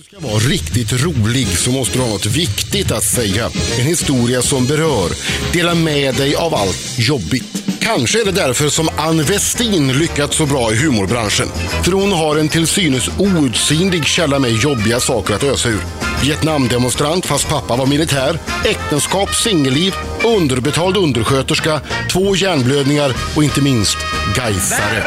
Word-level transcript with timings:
du 0.00 0.04
ska 0.04 0.28
vara 0.28 0.38
riktigt 0.38 0.92
rolig 0.92 1.46
så 1.46 1.70
måste 1.70 1.98
du 1.98 2.02
ha 2.02 2.10
något 2.10 2.26
viktigt 2.26 2.90
att 2.90 3.04
säga. 3.04 3.50
En 3.78 3.86
historia 3.86 4.42
som 4.42 4.66
berör. 4.66 5.10
Dela 5.52 5.74
med 5.74 6.14
dig 6.14 6.36
av 6.36 6.54
allt 6.54 6.98
jobbigt. 6.98 7.64
Kanske 7.80 8.20
är 8.20 8.24
det 8.24 8.32
därför 8.32 8.68
som 8.68 8.88
Ann 8.96 9.22
Westin 9.22 9.92
lyckats 9.92 10.36
så 10.36 10.46
bra 10.46 10.72
i 10.72 10.76
humorbranschen. 10.76 11.48
För 11.84 11.92
hon 11.92 12.12
har 12.12 12.36
en 12.36 12.48
till 12.48 12.66
synes 12.66 13.10
outsinlig 13.18 14.06
källa 14.06 14.38
med 14.38 14.50
jobbiga 14.50 15.00
saker 15.00 15.34
att 15.34 15.44
ösa 15.44 15.68
ur. 15.68 15.82
Vietnamdemonstrant 16.22 17.26
fast 17.26 17.48
pappa 17.48 17.76
var 17.76 17.86
militär, 17.86 18.38
äktenskap, 18.64 19.34
singelliv, 19.34 19.94
underbetald 20.24 20.96
undersköterska, 20.96 21.80
två 22.10 22.36
hjärnblödningar 22.36 23.14
och 23.36 23.44
inte 23.44 23.62
minst 23.62 23.96
Gaisare. 24.36 25.04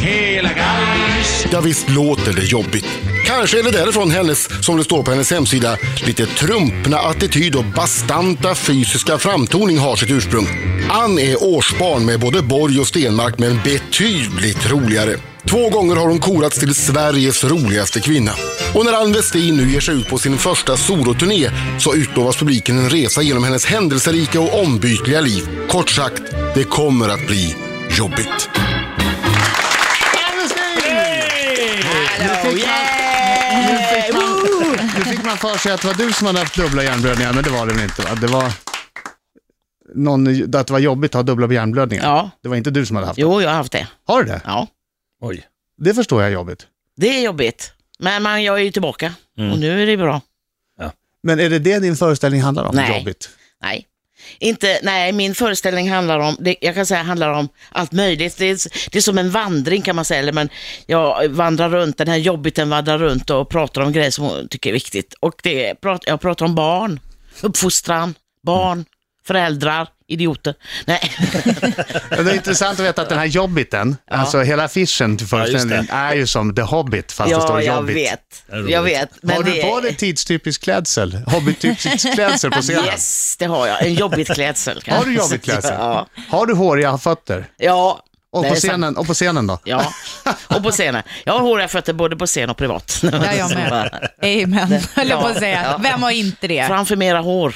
Hela 0.00 0.48
Gais. 0.48 1.46
Ja, 1.52 1.60
visst 1.60 1.90
låter 1.90 2.32
det 2.32 2.44
jobbigt. 2.44 3.09
Kanske 3.36 3.58
är 3.58 3.62
det 3.62 3.70
därifrån 3.70 4.10
hennes, 4.10 4.64
som 4.64 4.76
det 4.76 4.84
står 4.84 5.02
på 5.02 5.10
hennes 5.10 5.30
hemsida, 5.30 5.76
lite 6.06 6.26
trumpna 6.26 6.98
attityd 6.98 7.56
och 7.56 7.64
bastanta 7.64 8.54
fysiska 8.54 9.18
framtoning 9.18 9.78
har 9.78 9.96
sitt 9.96 10.10
ursprung. 10.10 10.48
Ann 10.90 11.18
är 11.18 11.42
årsbarn 11.42 12.04
med 12.06 12.20
både 12.20 12.42
Borg 12.42 12.80
och 12.80 12.86
Stenmark 12.86 13.38
men 13.38 13.60
betydligt 13.64 14.70
roligare. 14.70 15.16
Två 15.46 15.70
gånger 15.70 15.96
har 15.96 16.08
hon 16.08 16.18
korats 16.18 16.58
till 16.58 16.74
Sveriges 16.74 17.44
roligaste 17.44 18.00
kvinna. 18.00 18.32
Och 18.74 18.84
när 18.84 18.92
Ann 18.92 19.12
Westin 19.12 19.56
nu 19.56 19.72
ger 19.72 19.80
sig 19.80 19.94
ut 19.94 20.08
på 20.08 20.18
sin 20.18 20.38
första 20.38 20.76
soloturné 20.76 21.50
så 21.78 21.94
utlovas 21.94 22.36
publiken 22.36 22.78
en 22.78 22.90
resa 22.90 23.22
genom 23.22 23.44
hennes 23.44 23.66
händelserika 23.66 24.40
och 24.40 24.62
ombytliga 24.62 25.20
liv. 25.20 25.48
Kort 25.68 25.90
sagt, 25.90 26.22
det 26.54 26.64
kommer 26.64 27.08
att 27.08 27.26
bli 27.26 27.56
jobbigt. 27.98 28.69
Fick 35.20 35.26
man 35.26 35.36
för 35.38 35.58
sig 35.58 35.72
att 35.72 35.80
det 35.82 35.86
var 35.86 35.94
du 35.94 36.12
som 36.12 36.26
hade 36.26 36.38
haft 36.38 36.56
dubbla 36.56 36.84
hjärnblödningar, 36.84 37.32
men 37.32 37.44
det 37.44 37.50
var 37.50 37.66
det 37.66 37.72
väl 37.74 37.82
inte? 37.82 38.02
Va? 38.02 38.14
Det 38.14 38.26
var 38.26 38.52
någon, 39.94 40.54
att 40.54 40.66
det 40.66 40.72
var 40.72 40.78
jobbigt 40.78 41.10
att 41.10 41.14
ha 41.14 41.22
dubbla 41.22 41.52
hjärnblödningar. 41.52 42.04
Ja. 42.04 42.30
Det 42.42 42.48
var 42.48 42.56
inte 42.56 42.70
du 42.70 42.86
som 42.86 42.96
hade 42.96 43.06
haft 43.06 43.16
det. 43.16 43.22
Jo, 43.22 43.40
jag 43.42 43.48
har 43.48 43.56
haft 43.56 43.72
det. 43.72 43.88
Har 44.04 44.22
du 44.22 44.30
det? 44.30 44.40
Ja. 44.44 44.66
Oj. 45.20 45.46
Det 45.78 45.94
förstår 45.94 46.22
jag 46.22 46.30
är 46.30 46.34
jobbigt. 46.34 46.66
Det 46.96 47.18
är 47.18 47.24
jobbigt. 47.24 47.72
Men 47.98 48.22
man, 48.22 48.42
jag 48.42 48.58
är 48.60 48.62
ju 48.64 48.70
tillbaka 48.70 49.14
och 49.52 49.58
nu 49.58 49.82
är 49.82 49.86
det 49.86 49.96
bra. 49.96 50.20
Men 51.22 51.40
är 51.40 51.50
det 51.50 51.58
det 51.58 51.78
din 51.78 51.96
föreställning 51.96 52.42
handlar 52.42 52.64
om? 52.64 52.74
Nej. 52.76 52.98
Jobbigt? 52.98 53.30
Nej. 53.62 53.86
Inte, 54.38 54.78
nej, 54.82 55.12
min 55.12 55.34
föreställning 55.34 55.90
handlar 55.90 56.18
om, 56.18 56.36
det, 56.40 56.56
jag 56.60 56.74
kan 56.74 56.86
säga 56.86 57.02
handlar 57.02 57.28
om 57.28 57.48
allt 57.72 57.92
möjligt. 57.92 58.36
Det 58.38 58.44
är, 58.50 58.58
det 58.90 58.98
är 58.98 59.02
som 59.02 59.18
en 59.18 59.30
vandring 59.30 59.82
kan 59.82 59.96
man 59.96 60.04
säga. 60.04 60.20
Eller 60.20 60.32
men 60.32 60.48
jag 60.86 61.28
vandrar 61.28 61.68
runt, 61.68 61.98
den 61.98 62.08
här 62.08 62.16
jobbiten 62.16 62.70
vandrar 62.70 62.98
runt 62.98 63.30
och 63.30 63.48
pratar 63.48 63.82
om 63.82 63.92
grejer 63.92 64.10
som 64.10 64.24
hon 64.24 64.48
tycker 64.48 64.70
är 64.70 64.74
viktigt. 64.74 65.14
Och 65.20 65.34
det, 65.42 65.66
är- 65.68 65.76
jag 66.06 66.20
pratar 66.20 66.44
om 66.46 66.54
barn, 66.54 67.00
uppfostran, 67.42 68.14
barn, 68.46 68.84
föräldrar, 69.34 69.88
idioter. 70.08 70.54
Nej, 70.84 71.00
Ja, 72.10 72.22
Det 72.22 72.30
är 72.30 72.34
intressant 72.34 72.80
att 72.80 72.86
veta 72.86 73.02
att 73.02 73.08
den 73.08 73.18
här 73.18 73.26
Jobbiten, 73.26 73.96
alltså 74.10 74.40
hela 74.42 74.64
affischen 74.64 75.16
till 75.16 75.26
föreställningen 75.26 75.88
är 75.90 76.14
ju 76.14 76.26
som 76.26 76.54
The 76.54 76.62
Hobbit 76.62 77.12
fast 77.12 77.30
det 77.30 77.36
ja, 77.36 77.40
står 77.40 77.62
jag 77.62 77.76
Jobbit. 77.76 77.96
vet. 77.96 78.20
är 78.52 78.56
roligt. 78.56 78.70
Jag 78.72 78.82
vet. 78.82 79.10
Men 79.22 79.36
Har 79.36 79.42
du 79.42 79.52
det, 79.52 79.62
på 79.62 79.80
dig 79.80 79.94
tidstypisk 79.96 80.62
klädsel? 80.62 81.14
Hobbit-typisk 81.26 82.14
klädsel 82.14 82.50
på 82.50 82.60
scenen? 82.62 82.84
Yes, 82.84 83.36
det 83.38 83.44
har 83.46 83.66
jag. 83.66 83.86
En 83.86 83.94
jobbigt 83.94 84.28
klädsel. 84.34 84.82
kan 84.82 84.96
Har 84.96 85.04
du 85.04 85.12
jag 85.14 85.18
jobbigt 85.24 85.44
säga. 85.44 85.54
klädsel? 85.60 85.74
Ja. 85.80 86.06
Har 86.28 86.46
du 86.46 86.54
håriga 86.54 86.98
fötter? 86.98 87.46
ja. 87.56 88.00
Och 88.32 88.42
det 88.42 88.48
på, 88.48 88.54
scenen, 88.54 88.96
och 88.96 89.06
på 89.06 89.14
scenen 89.14 89.46
då? 89.46 89.58
Ja, 89.64 89.92
och 90.48 90.62
på 90.62 90.70
scenen. 90.70 91.02
Jag 91.24 91.32
har 91.32 91.40
håriga 91.40 91.68
fötter 91.68 91.92
både 91.92 92.16
på 92.16 92.26
scen 92.26 92.50
och 92.50 92.56
privat. 92.56 93.00
Ja, 93.02 93.34
jag 93.34 93.50
med. 93.54 94.08
Amen, 94.44 94.80
höll 94.94 95.08
jag 95.08 95.20
på 95.20 95.26
att 95.26 95.38
säga. 95.38 95.62
Ja. 95.64 95.78
Vem 95.82 96.02
har 96.02 96.10
inte 96.10 96.48
det? 96.48 96.66
Framför 96.66 96.96
mera 96.96 97.20
hår. 97.20 97.54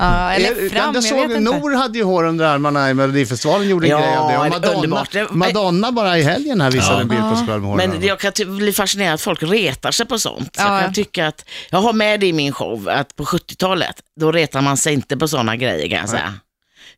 Ja, 0.00 0.32
eller 0.32 0.48
Eh, 0.64 0.70
fram, 0.70 0.84
jag 0.84 0.94
jag 0.96 1.04
såg, 1.04 1.18
vet 1.18 1.24
inte. 1.38 1.40
Nor 1.40 1.74
hade 1.74 1.98
ju 1.98 2.04
hår 2.04 2.24
under 2.24 2.44
armarna 2.44 2.90
i 2.90 2.94
Melodifestivalen, 2.94 3.68
gjorde 3.68 3.86
en 3.86 3.90
Ja, 3.90 3.98
grej 3.98 4.16
av 4.16 4.28
det. 4.28 4.68
Och 4.68 4.88
Madonna. 4.88 5.06
Det- 5.12 5.30
Madonna 5.30 5.92
bara 5.92 6.18
i 6.18 6.22
helgen 6.22 6.60
här 6.60 6.70
visade 6.70 7.00
en 7.02 7.08
bild 7.08 7.22
på 7.30 7.36
sig 7.36 7.46
själv 7.46 7.62
med 7.62 7.76
Men 7.88 8.02
jag 8.06 8.18
kan 8.20 8.32
bli 8.56 8.72
fascinerad 8.72 9.14
att 9.14 9.20
folk 9.20 9.42
retar 9.42 9.90
sig 9.90 10.06
på 10.06 10.18
sånt. 10.18 10.54
Ja. 10.58 10.72
Jag 10.74 10.82
kan 10.82 10.92
tycka 10.94 11.26
att, 11.26 11.44
jag 11.70 11.78
har 11.78 11.92
med 11.92 12.20
det 12.20 12.26
i 12.26 12.32
min 12.32 12.52
show, 12.52 12.88
att 12.88 13.16
på 13.16 13.24
70-talet, 13.24 13.94
då 14.20 14.32
retar 14.32 14.60
man 14.60 14.76
sig 14.76 14.94
inte 14.94 15.16
på 15.16 15.28
sådana 15.28 15.56
grejer 15.56 15.88
kan 15.88 15.98
jag 15.98 16.08
säga. 16.08 16.34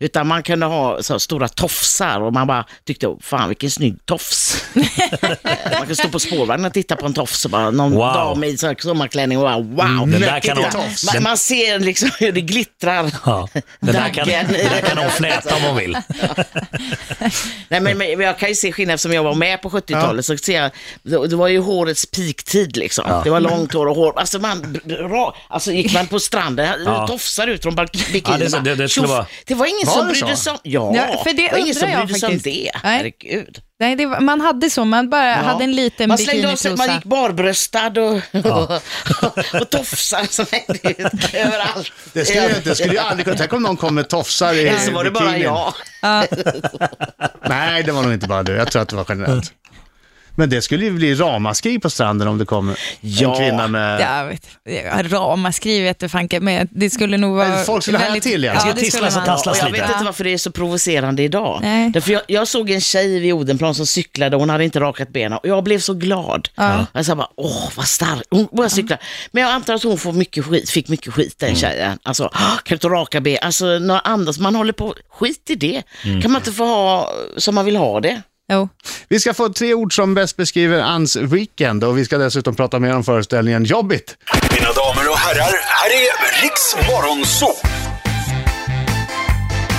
Utan 0.02 0.26
man 0.26 0.42
kunde 0.42 0.66
ha 0.66 1.02
så 1.02 1.18
stora 1.18 1.48
tofsar 1.48 2.20
och 2.20 2.32
man 2.32 2.46
bara 2.46 2.64
tyckte, 2.86 3.06
"Åh, 3.06 3.18
fan 3.20 3.48
vilken 3.48 3.70
snygg 3.70 4.06
tofs. 4.06 4.64
man 5.78 5.86
kan 5.86 5.96
stå 5.96 6.08
på 6.08 6.18
spårvagnen 6.18 6.66
och 6.66 6.72
titta 6.72 6.96
på 6.96 7.06
en 7.06 7.14
tofs 7.14 7.44
och 7.44 7.50
bara, 7.50 7.70
någon 7.70 7.92
Wow. 7.92 8.12
dam 8.14 8.44
i 8.44 8.56
så 8.56 8.66
här 8.66 8.76
sommarklänning 8.78 9.38
och 9.38 9.44
bara, 9.44 9.58
wow. 9.58 10.08
Den 10.10 10.20
där 10.20 10.40
kan 10.40 10.56
hon- 10.56 10.66
man, 10.72 10.82
den- 11.12 11.22
man 11.22 11.36
ser 11.38 11.78
liksom 11.78 12.10
hur 12.18 12.32
det 12.32 12.40
glittrar. 12.40 13.10
Ja. 13.26 13.48
Den 13.80 13.94
där 13.94 14.08
kan, 14.14 14.28
den 14.28 14.48
där 14.52 14.80
kan 14.80 14.98
hon 14.98 15.10
fläta 15.10 15.56
om 15.56 15.62
hon 15.62 15.76
vill. 15.76 15.96
Nej, 17.68 17.80
men, 17.80 17.98
men 17.98 18.20
jag 18.20 18.38
kan 18.38 18.48
ju 18.48 18.54
se 18.54 18.72
skillnad 18.72 18.94
eftersom 18.94 19.12
jag 19.12 19.22
var 19.22 19.34
med 19.34 19.62
på 19.62 19.70
70-talet. 19.70 20.24
Så 20.26 20.36
ser 20.36 20.62
jag, 20.62 20.70
det, 21.02 21.26
det 21.28 21.36
var 21.36 21.48
ju 21.48 21.58
hårets 21.60 22.06
peaktid 22.06 22.76
liksom. 22.76 23.20
Det 23.24 23.30
var 23.30 23.40
långt 23.40 23.72
hår 23.72 23.86
och 23.86 23.96
hår. 23.96 24.18
Alltså, 24.18 24.38
man, 24.38 24.78
bra, 24.84 25.36
alltså 25.48 25.72
gick 25.72 25.92
man 25.94 26.06
på 26.06 26.20
stranden, 26.20 26.82
Ja. 26.84 27.06
tofsar 27.06 27.46
ut 27.46 27.62
från 27.62 27.74
bikinierna. 28.12 28.44
Ja, 28.52 28.58
det 28.60 28.74
det- 28.74 28.86
det 28.86 29.26
det 29.46 29.54
var 29.54 29.66
ingen 29.66 29.86
som 29.90 30.06
det 30.06 30.12
brydde 30.12 30.36
så? 30.36 30.42
sig 30.42 30.52
om 30.52 30.58
ja, 30.62 30.92
Ja, 30.96 31.24
för 31.24 31.32
det 31.32 31.48
var 31.52 31.58
ingen 31.58 31.68
undrar 31.76 31.80
som 31.80 31.90
jag 31.90 32.06
brydde 32.06 32.20
sig 32.20 32.26
om 32.26 32.32
faktiskt. 32.34 32.44
det. 32.44 32.70
Nej. 32.84 32.96
Herregud. 32.96 33.58
Nej, 33.80 33.96
det 33.96 34.06
var, 34.06 34.20
man 34.20 34.40
hade 34.40 34.70
så, 34.70 34.84
man 34.84 35.10
bara 35.10 35.34
hade 35.34 35.64
en 35.64 35.72
liten 35.76 36.08
man 36.08 36.18
slängde 36.18 36.52
av 36.52 36.56
sig, 36.56 36.76
man 36.76 36.94
gick 36.94 37.04
barbröstad 37.04 37.86
och, 38.00 38.20
och, 38.44 38.70
och 39.60 39.70
tofsar 39.70 40.24
som 40.30 40.46
hängde 40.52 40.90
ut 41.02 41.34
överallt. 41.34 41.92
Det 42.12 42.24
skulle, 42.24 42.48
ju- 42.48 42.54
det 42.64 42.74
skulle 42.74 42.92
ju 42.92 42.98
aldrig 42.98 43.24
kunna, 43.24 43.36
tänk 43.36 43.52
om 43.52 43.62
någon 43.62 43.76
kom 43.76 43.94
med 43.94 44.08
tofsar 44.08 44.54
i 44.54 44.68
Eller 44.68 44.78
så 44.78 44.92
var 44.92 45.04
det 45.04 45.10
bara 45.10 45.38
jag. 45.38 45.74
Nej, 47.48 47.82
det 47.82 47.92
var 47.92 48.02
nog 48.02 48.12
inte 48.12 48.26
bara 48.26 48.42
du. 48.42 48.52
Jag 48.52 48.70
tror 48.72 48.82
att 48.82 48.88
det 48.88 48.96
var 48.96 49.06
generellt. 49.08 49.52
Men 50.40 50.50
det 50.50 50.62
skulle 50.62 50.84
ju 50.84 50.90
bli 50.90 51.14
ramaskri 51.14 51.78
på 51.78 51.90
stranden 51.90 52.28
om 52.28 52.38
det 52.38 52.44
kom 52.44 52.68
en 52.68 52.76
Ja. 53.00 53.36
kvinna 53.38 53.68
med... 53.68 54.00
Ja, 54.00 55.02
ramaskri 55.02 55.80
vet 55.80 55.98
du 55.98 56.08
fanken, 56.08 56.44
men 56.44 56.68
det 56.70 56.90
skulle 56.90 57.16
nog 57.16 57.36
vara 57.36 57.48
Men 57.48 57.64
folk 57.64 57.82
skulle 57.82 57.98
väldigt- 57.98 58.22
till, 58.22 58.44
ja. 58.44 58.52
ja. 58.54 58.60
Ska 58.60 58.72
det 58.72 58.80
tisslas 58.80 59.16
och 59.16 59.24
tasslas 59.24 59.58
Och 59.58 59.64
jag 59.64 59.72
lite. 59.72 59.82
vet 59.84 59.92
inte 59.92 60.04
varför 60.04 60.24
det 60.24 60.30
är 60.32 60.38
så 60.38 60.50
provocerande 60.52 61.22
idag. 61.22 61.58
Nej. 61.62 61.90
Därför 61.90 62.12
jag, 62.12 62.22
jag 62.26 62.48
såg 62.48 62.70
en 62.70 62.80
tjej 62.80 63.18
vid 63.20 63.32
Odenplan 63.32 63.74
som 63.74 63.86
cyklade 63.86 64.36
och 64.36 64.40
hon 64.42 64.50
hade 64.50 64.64
inte 64.64 64.80
rakat 64.80 65.08
benen 65.08 65.38
och 65.38 65.48
jag 65.48 65.64
blev 65.64 65.78
så 65.78 65.94
glad. 65.94 66.48
Jag 66.92 67.06
sa 67.06 67.14
bara, 67.16 67.28
åh 67.36 67.68
vad 67.76 67.86
stark, 67.86 68.22
hon 68.30 68.48
bara 68.52 68.68
cyklar. 68.68 68.98
Men 69.32 69.42
jag 69.42 69.52
antar 69.52 69.74
att 69.74 69.82
hon 69.82 69.98
får 69.98 70.12
mycket 70.12 70.44
skit, 70.44 70.70
fick 70.70 70.88
mycket 70.88 71.14
skit 71.14 71.34
den 71.38 71.54
tjejen. 71.56 71.98
Alltså, 72.02 72.24
"Ah, 72.24 72.56
kan 72.56 72.60
du 72.64 72.74
inte 72.74 72.88
raka 72.88 73.20
ben? 73.20 73.38
Alltså, 73.42 73.64
några 73.78 74.00
andra, 74.00 74.32
man 74.38 74.54
håller 74.54 74.72
på, 74.72 74.94
skit 75.10 75.50
i 75.50 75.54
det. 75.54 75.82
Kan 76.02 76.30
man 76.32 76.40
inte 76.40 76.52
få 76.52 76.64
ha 76.64 77.12
som 77.36 77.54
man 77.54 77.64
vill 77.64 77.76
ha 77.76 78.00
det? 78.00 78.22
Jo. 78.50 78.68
Vi 79.08 79.20
ska 79.20 79.34
få 79.34 79.48
tre 79.48 79.74
ord 79.74 79.94
som 79.94 80.14
bäst 80.14 80.36
beskriver 80.36 80.80
Anns 80.80 81.16
weekend 81.16 81.84
och 81.84 81.98
vi 81.98 82.04
ska 82.04 82.18
dessutom 82.18 82.54
prata 82.54 82.78
mer 82.78 82.96
om 82.96 83.04
föreställningen 83.04 83.64
Jobbigt. 83.64 84.16
Mina 84.52 84.72
damer 84.72 85.10
och 85.10 85.18
herrar, 85.18 85.52
här 85.66 85.90
är 85.90 86.42
Riks 86.42 86.76
Morgonzoo! 86.76 87.79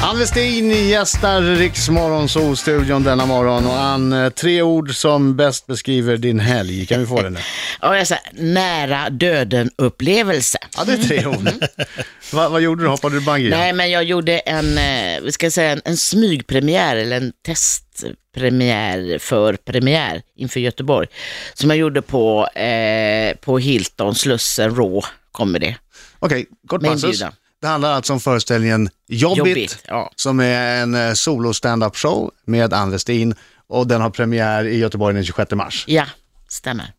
Ann 0.04 0.20
Westin 0.20 0.88
gästar 0.90 1.42
Riks 1.42 1.90
Morgonzoo-studion 1.90 3.04
denna 3.04 3.26
morgon 3.26 3.68
och 3.68 3.80
Ann, 3.80 4.14
eh, 4.14 4.30
tre 4.30 4.62
ord 4.62 4.96
som 4.96 5.36
bäst 5.36 5.68
beskriver 5.68 6.18
din 6.18 6.40
helg. 6.40 6.86
Kan 6.86 7.00
vi 7.00 7.06
få 7.06 7.22
det 7.22 7.30
nu? 7.30 7.40
Ja, 7.82 7.98
jag 7.98 8.08
säger 8.08 8.24
nära 8.34 9.10
döden-upplevelse. 9.10 10.58
Ja, 10.78 10.84
det 10.84 10.94
är 10.94 10.98
tre 10.98 11.26
ord. 11.26 11.50
Va, 12.34 12.50
vad 12.50 12.62
gjorde 12.62 12.84
du? 12.84 12.90
Hoppade 12.90 13.16
du 13.16 13.22
bungee? 13.26 13.50
Nej, 13.50 13.74
men 13.74 13.92
jag 13.92 14.04
gjorde 14.04 14.40
en, 14.40 14.78
eh, 14.78 15.22
vi 15.22 15.32
ska 15.32 15.52
säga 15.52 15.72
en, 15.72 15.82
en 15.86 15.98
smygpremiär 15.98 16.96
eller 16.96 17.18
en 17.18 17.34
testpremiär 17.46 19.20
för 19.20 19.54
premiär 19.56 20.22
inför 20.38 20.60
Göteborg. 20.60 21.08
Som 21.54 21.70
jag 21.70 21.78
gjorde 21.80 22.02
på, 22.02 22.48
eh, 22.48 23.36
på 23.38 23.58
Hilton, 23.58 24.16
Slussen, 24.16 24.76
Rå, 24.76 25.04
kommer 25.32 25.60
det. 25.60 25.76
Okej, 26.20 26.46
kort 26.68 26.82
passus. 26.84 27.24
Det 27.62 27.68
handlar 27.68 27.92
alltså 27.92 28.14
om 28.14 28.20
föreställningen 28.20 28.90
Jobbigt, 29.08 29.38
Jobbigt, 29.38 29.84
ja. 29.88 30.12
som 30.16 30.40
är 30.40 30.82
en 30.82 30.96
eh, 30.96 31.14
solo 31.14 31.54
stand-up 31.54 31.96
show 31.96 32.32
med 32.46 32.74
Ann 32.74 32.92
Westin 32.92 33.36
och 33.68 33.88
den 33.88 34.02
har 34.02 34.10
premiär 34.10 34.66
i 34.66 34.78
Göteborg 34.78 35.16
den 35.16 35.26
26 35.26 35.52
mars. 35.52 35.86
Ja, 35.88 36.06
stämmer. 36.48 36.94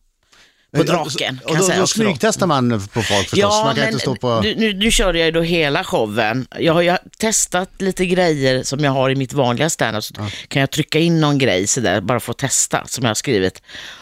På 0.77 0.83
Draken, 0.83 1.39
Och 1.43 1.49
kan 1.49 1.57
då, 1.57 1.61
jag 1.61 1.63
säga 1.65 1.75
då 1.75 1.81
då. 1.81 1.87
smygtestar 1.87 2.47
man 2.47 2.69
på 2.93 3.01
folk 3.01 3.29
förstås. 3.29 3.61
man 3.63 3.75
kan 3.75 3.87
inte 3.87 3.99
stå 3.99 4.15
på... 4.15 4.39
nu, 4.43 4.55
nu, 4.57 4.73
nu 4.73 4.91
körde 4.91 5.19
jag 5.19 5.25
ju 5.25 5.31
då 5.31 5.41
hela 5.41 5.83
showen. 5.83 6.47
Jag 6.59 6.73
har 6.73 6.81
ju 6.81 6.97
testat 7.17 7.69
lite 7.77 8.05
grejer 8.05 8.63
som 8.63 8.79
jag 8.79 8.91
har 8.91 9.09
i 9.09 9.15
mitt 9.15 9.33
vanliga 9.33 9.69
standup. 9.69 10.03
Så 10.03 10.13
kan 10.47 10.59
jag 10.59 10.71
trycka 10.71 10.99
in 10.99 11.21
någon 11.21 11.37
grej 11.37 11.67
sådär, 11.67 12.01
bara 12.01 12.19
för 12.19 12.31
att 12.31 12.37
testa, 12.37 12.83
som 12.85 13.03
jag 13.03 13.09
har 13.09 13.15
skrivit. 13.15 13.61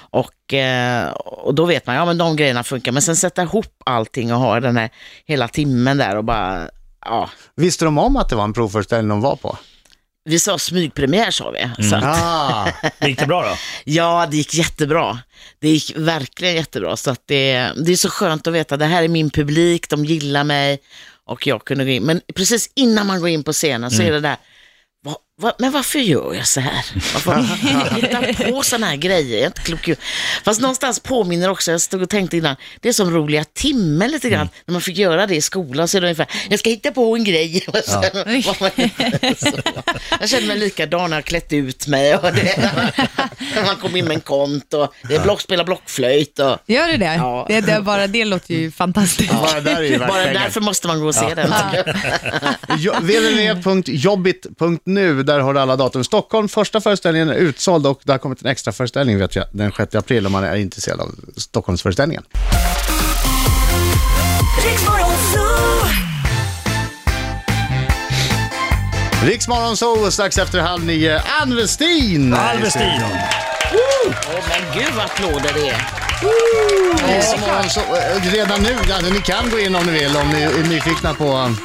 Och, 0.10 0.54
eh, 0.54 1.10
och 1.12 1.56
då 1.56 1.66
vet 1.66 1.88
man, 1.88 1.96
ja 1.96 2.06
men 2.06 2.18
de 2.18 2.36
grejerna 2.36 2.64
funkar. 2.64 2.92
Men 2.92 3.02
sen 3.02 3.16
sätta 3.16 3.44
ihop 3.44 3.74
allting 3.86 4.34
och 4.34 4.40
ha 4.40 4.60
den 4.60 4.78
här 4.78 4.90
hela 5.26 5.48
timmen 5.48 5.98
där 5.98 6.16
och 6.18 6.24
bara, 6.24 6.70
ja. 7.06 7.30
Visste 7.56 7.86
de 7.86 7.98
om 7.98 8.18
att 8.18 8.30
det 8.30 8.36
var 8.36 8.44
en 8.44 8.54
provföreställning 8.54 9.10
de 9.10 9.22
var 9.22 9.36
på? 9.36 9.58
Vi 10.26 10.40
sa 10.40 10.58
smygpremiär 10.58 11.32
sa 11.32 11.52
vi. 11.52 11.84
Så 11.90 11.96
att, 11.96 12.04
Ah, 12.06 12.68
Gick 13.08 13.20
det 13.20 13.26
bra 13.26 13.42
då? 13.50 13.56
ja, 13.92 14.28
det 14.32 14.38
gick 14.38 14.54
jättebra. 14.54 15.20
Det 15.60 15.70
gick 15.70 15.94
verkligen 15.98 16.56
jättebra. 16.56 16.98
Så 16.98 17.12
att 17.12 17.22
det, 17.26 17.72
det 17.86 17.92
är 17.92 17.96
så 17.96 18.10
skönt 18.10 18.48
att 18.48 18.54
veta, 18.54 18.78
det 18.78 18.86
här 18.86 19.04
är 19.04 19.08
min 19.08 19.30
publik, 19.30 19.90
de 19.90 20.06
gillar 20.06 20.44
mig 20.44 20.80
och 21.26 21.48
jag 21.48 21.66
kunde 21.66 21.84
gå 21.86 21.92
in. 21.92 22.04
Men 22.04 22.22
precis 22.36 22.70
innan 22.76 23.08
man 23.08 23.20
går 23.20 23.30
in 23.30 23.44
på 23.44 23.54
scenen 23.54 23.92
så 23.92 24.02
är 24.02 24.12
det 24.12 24.20
där, 24.20 24.38
"Va- 25.42 25.48
va- 25.48 25.56
men 25.60 25.72
varför 25.72 26.00
gör 26.00 26.34
jag 26.34 26.48
så 26.48 26.60
här? 26.60 26.86
Varför 27.26 27.96
hittar 27.96 28.52
på 28.52 28.64
sådana 28.64 28.88
här 28.88 28.96
grejer? 28.96 29.34
Jag 29.36 29.42
är 29.42 29.46
inte 29.48 29.62
klok. 29.62 29.90
Fast 30.44 30.62
någonstans 30.62 31.00
påminner 31.00 31.50
också, 31.50 31.72
jag 31.72 31.82
stod 31.82 32.02
och 32.02 32.10
tänkte 32.10 32.38
innan, 32.38 32.56
det 32.80 32.90
är 32.90 32.94
som 32.94 33.12
roliga 33.12 33.44
timmen 33.54 34.12
lite 34.12 34.30
grann. 34.30 34.50
När 34.66 34.72
man 34.74 34.82
fick 34.82 34.98
göra 34.98 35.28
det 35.28 35.36
i 35.36 35.42
skolan 35.42 35.88
så 35.88 35.98
är 35.98 36.02
det 36.02 36.08
ungefär, 36.08 36.28
jag 36.50 36.60
ska 36.60 36.70
hitta 36.70 36.92
på 36.92 37.16
en 37.16 37.24
grej. 37.24 37.66
Så. 39.38 39.52
Jag 40.20 40.30
kände 40.30 40.48
mig 40.48 40.58
likadan 40.58 41.10
när 41.10 41.18
jag 41.18 41.26
klätt 41.26 41.54
ut 41.54 41.88
mig. 41.88 42.16
Och 42.16 42.34
det, 42.34 42.58
när 43.56 43.66
man 43.66 43.76
kom 43.76 43.96
in 43.96 44.06
med 44.06 44.16
en 44.16 44.22
kont 44.22 44.74
och 44.74 44.94
det 45.10 45.16
är 45.16 45.20
block, 45.20 45.42
spela 45.42 45.64
blockflöjt. 45.64 46.40
Och, 46.40 46.58
Gör 46.68 46.88
du 46.88 46.98
det? 46.98 47.16
Ja. 47.16 47.46
det, 47.50 47.62
det 47.62 47.82
bara 47.82 48.08
det 48.08 48.26
låter 48.26 48.54
ju 48.54 48.72
fantastiskt. 48.72 49.32
bara 49.32 49.62
där 49.62 49.76
är 49.76 49.82
ju 49.84 49.98
värt 49.98 50.10
bara 50.10 50.26
därför 50.34 50.62
måste 50.62 50.88
man 50.88 51.00
gå 51.00 51.08
och 51.08 51.16
se 51.16 51.36
den. 51.36 51.54
Jo- 52.78 52.94
www.jobbit.nu, 53.02 55.24
där 55.32 55.40
har 55.40 55.54
du 55.54 55.60
alla 55.60 55.76
datum. 55.76 56.04
Stockholm, 56.04 56.48
första 56.48 56.82
föreställningen 56.82 57.30
är 57.30 57.36
utsåld 57.36 57.88
och 57.88 58.02
det 58.04 58.12
har 58.12 58.20
kommit 58.20 58.42
en 58.42 58.48
extra 58.48 58.72
föreställning 58.72 59.18
vet 59.18 59.36
jag, 59.36 59.46
den 59.52 59.72
6 59.72 59.96
april 59.96 60.26
om 60.26 60.32
man 60.32 60.44
är 60.44 60.56
intresserad 60.56 61.00
av 61.00 61.16
Stockholmsföreställningen. 61.38 62.24
Riksmorgon 69.24 69.78
så 69.78 70.12
strax 70.12 70.38
efter 70.38 70.60
halv 70.60 70.86
nio, 70.86 71.22
Ann 71.42 71.56
Westin! 71.56 72.34
Alvestin. 72.34 73.02
Åh, 73.74 74.14
men 74.50 74.82
gud 74.82 74.94
vad 74.96 75.06
applåder 75.06 75.54
det 75.54 75.70
är. 75.70 76.02
Riksmorgon 77.16 77.70
så, 77.70 77.80
eh, 77.80 78.32
redan 78.32 78.62
nu, 78.62 78.76
ja, 78.90 79.00
ni 79.14 79.22
kan 79.22 79.50
gå 79.50 79.60
in 79.60 79.76
om 79.76 79.86
ni 79.86 79.92
vill, 79.92 80.18
om 80.18 80.28
ni 80.28 80.42
är 80.42 80.70
nyfikna 80.70 81.14
på 81.14 81.38
um, 81.38 81.58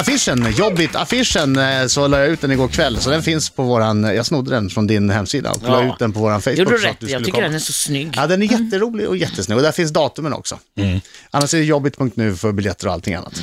affischen, 0.00 0.52
Jobbit-affischen, 0.52 1.80
eh, 1.82 1.86
så 1.86 2.08
la 2.08 2.18
jag 2.18 2.28
ut 2.28 2.40
den 2.40 2.50
igår 2.52 2.68
kväll. 2.68 2.98
Så 3.00 3.10
den 3.10 3.22
finns 3.22 3.50
på 3.50 3.62
våran, 3.62 4.02
jag 4.04 4.26
snodde 4.26 4.50
den 4.50 4.70
från 4.70 4.86
din 4.86 5.10
hemsida 5.10 5.50
och 5.50 5.62
la 5.62 5.82
Ja. 5.84 5.92
ut 5.92 5.98
den 5.98 6.12
på 6.12 6.20
våran 6.20 6.42
Facebook. 6.42 6.58
Gjorde 6.58 6.70
du 6.70 6.78
så 6.78 6.86
att 6.86 6.90
rätt? 6.92 7.00
du 7.00 7.08
Jag 7.10 7.18
tycker 7.20 7.32
komma. 7.32 7.44
den 7.46 7.54
är 7.54 7.58
så 7.58 7.72
snygg. 7.72 8.12
Ja, 8.16 8.26
den 8.26 8.42
är 8.42 8.46
jätterolig 8.46 9.08
och 9.08 9.16
jättesnygg 9.16 9.56
och 9.56 9.62
där 9.62 9.72
finns 9.72 9.90
datumen 9.92 10.32
också. 10.32 10.58
Annars 11.30 11.54
är 11.54 11.58
det 11.58 11.64
jobbigt.nu 11.64 12.36
för 12.36 12.52
biljetter 12.52 12.86
och 12.86 12.92
allting 12.92 13.14
annat. 13.14 13.42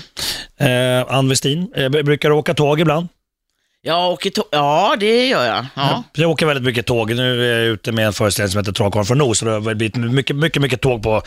Eh, 0.60 1.16
Ann 1.18 1.30
Westin, 1.30 1.68
eh, 1.75 1.90
brukar 1.90 2.30
du 2.30 2.36
åka 2.36 2.54
tåg 2.54 2.80
ibland? 2.80 3.08
Jag 3.88 4.12
åker 4.12 4.30
tå- 4.30 4.48
Ja, 4.52 4.96
det 5.00 5.28
gör 5.28 5.46
jag. 5.46 5.66
Ja. 5.76 6.04
Jag 6.14 6.30
åker 6.32 6.46
väldigt 6.46 6.64
mycket 6.66 6.86
tåg. 6.86 7.16
Nu 7.16 7.52
är 7.52 7.58
jag 7.60 7.66
ute 7.68 7.92
med 7.92 8.06
en 8.06 8.14
föreställning 8.14 8.52
som 8.52 8.60
heter 8.60 8.72
Trollkarlen 8.72 9.06
från. 9.06 9.36
Så 9.36 9.46
det 9.46 9.52
har 9.52 9.60
väl 9.60 9.76
blivit 9.76 9.96
mycket, 9.96 10.36
mycket, 10.36 10.62
mycket 10.62 10.82
tåg 10.82 11.04
på 11.04 11.22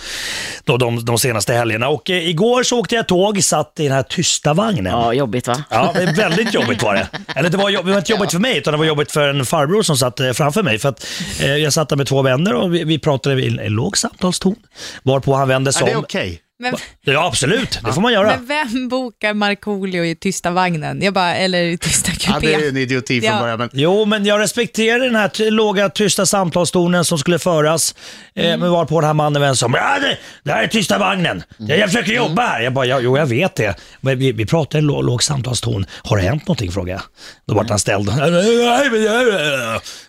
då, 0.65 0.77
de, 0.77 1.05
de 1.05 1.19
senaste 1.19 1.53
helgerna. 1.53 1.89
Och 1.89 2.11
eh, 2.11 2.29
igår 2.29 2.63
så 2.63 2.79
åkte 2.81 2.95
jag 2.95 3.09
tåg, 3.09 3.43
satt 3.45 3.81
i 3.81 3.83
den 3.83 3.93
här 3.93 4.03
tysta 4.03 4.55
vagnen. 4.55 4.87
ja, 4.93 5.13
jobbigt 5.13 5.49
va? 5.49 5.63
Ja, 5.71 5.93
det 5.95 6.03
är 6.03 6.15
väldigt 6.15 6.55
jobbigt 6.55 6.83
var 6.83 6.95
det. 6.95 7.09
Eller 7.37 7.49
det 7.51 7.57
var, 7.57 7.71
jobb- 7.71 7.85
det 7.87 7.91
var 7.93 7.99
inte 7.99 8.13
jobbigt 8.13 8.31
för 8.33 8.39
mig, 8.39 8.59
utan 8.59 8.73
det 8.73 8.79
var 8.79 8.85
jobbigt 8.85 9.13
för 9.13 9.29
en 9.29 9.45
farbror 9.45 9.83
som 9.83 9.97
satt 9.97 10.21
eh, 10.21 10.33
framför 10.33 10.63
mig. 10.63 10.79
För 10.79 10.89
att, 10.89 11.07
eh, 11.41 11.57
jag 11.57 11.73
satt 11.73 11.89
där 11.89 11.97
med 11.97 12.07
två 12.07 12.23
vänner 12.23 12.55
och 12.55 12.75
vi, 12.75 12.85
vi 12.85 12.99
pratade 12.99 13.43
i 13.43 13.47
en, 13.49 13.73
låg 13.73 13.99
samtalston. 13.99 14.55
Varpå 15.03 15.35
han 15.35 15.49
vände 15.49 15.73
sig 15.73 15.83
Är 15.83 15.91
det 15.91 15.97
om. 15.97 16.05
okej? 16.05 16.41
Men, 16.61 16.75
Ja, 17.01 17.27
absolut. 17.27 17.79
Det 17.85 17.93
får 17.93 18.01
man 18.01 18.13
göra. 18.13 18.27
men 18.27 18.47
vem 18.47 18.89
bokar 18.89 19.35
Markoolio 19.35 20.05
i 20.05 20.15
tysta 20.15 20.51
vagnen? 20.51 21.03
Jag 21.03 21.15
bara, 21.15 21.35
eller 21.37 21.63
i 21.63 21.79
tysta 21.79 22.11
Ja, 22.27 22.35
kupé? 22.35 22.47
det 22.47 22.55
är 22.55 22.61
ju 22.61 22.69
en 22.69 22.77
idioti 22.77 23.21
från 23.21 23.31
Ja. 23.31 23.41
början. 23.41 23.59
Men 23.59 23.71
Jo, 23.73 24.05
men 24.05 24.25
jag 24.25 24.41
respekterar 24.41 24.99
den 24.99 25.15
här 25.17 25.51
låga 25.51 25.89
tysta 25.89 26.27
samtalstonen 26.27 27.05
som 27.05 27.19
skulle 27.19 27.39
föras. 27.39 27.95
Eh, 28.35 28.59
men 28.59 28.71
var 28.71 28.85
på 28.85 29.01
den 29.01 29.07
här 29.07 29.15
mannen 29.15 29.43
vände 29.43 29.57
sig 29.57 29.67
om. 29.67 29.75
Ja, 29.75 29.99
det, 30.01 30.19
det 30.45 30.53
här 30.53 30.63
är 30.63 30.67
tysta 30.67 30.99
vagnen. 30.99 31.43
Jag, 31.57 31.79
jag 31.79 31.89
försöker 31.91 32.13
jobba 32.13 32.43
här. 32.43 32.61
Jag 32.61 32.73
bara, 32.73 32.87
ja, 32.87 33.01
jo 33.01 33.17
jag 33.19 33.27
vet 33.27 33.55
det. 33.55 33.75
Men 34.01 34.19
vi, 34.19 34.33
vi 34.33 34.47
pratar 34.47 34.79
i 34.79 34.83
låg, 34.83 35.05
låg 35.05 35.23
samtalston. 35.23 35.87
Har 36.05 36.17
det 36.17 36.23
hänt 36.23 36.47
någonting 36.49 36.73
frågade 36.73 36.91
jag. 36.93 37.03
Då 37.47 37.55
vart 37.55 37.71
han 37.71 37.79
ställd. 37.79 38.09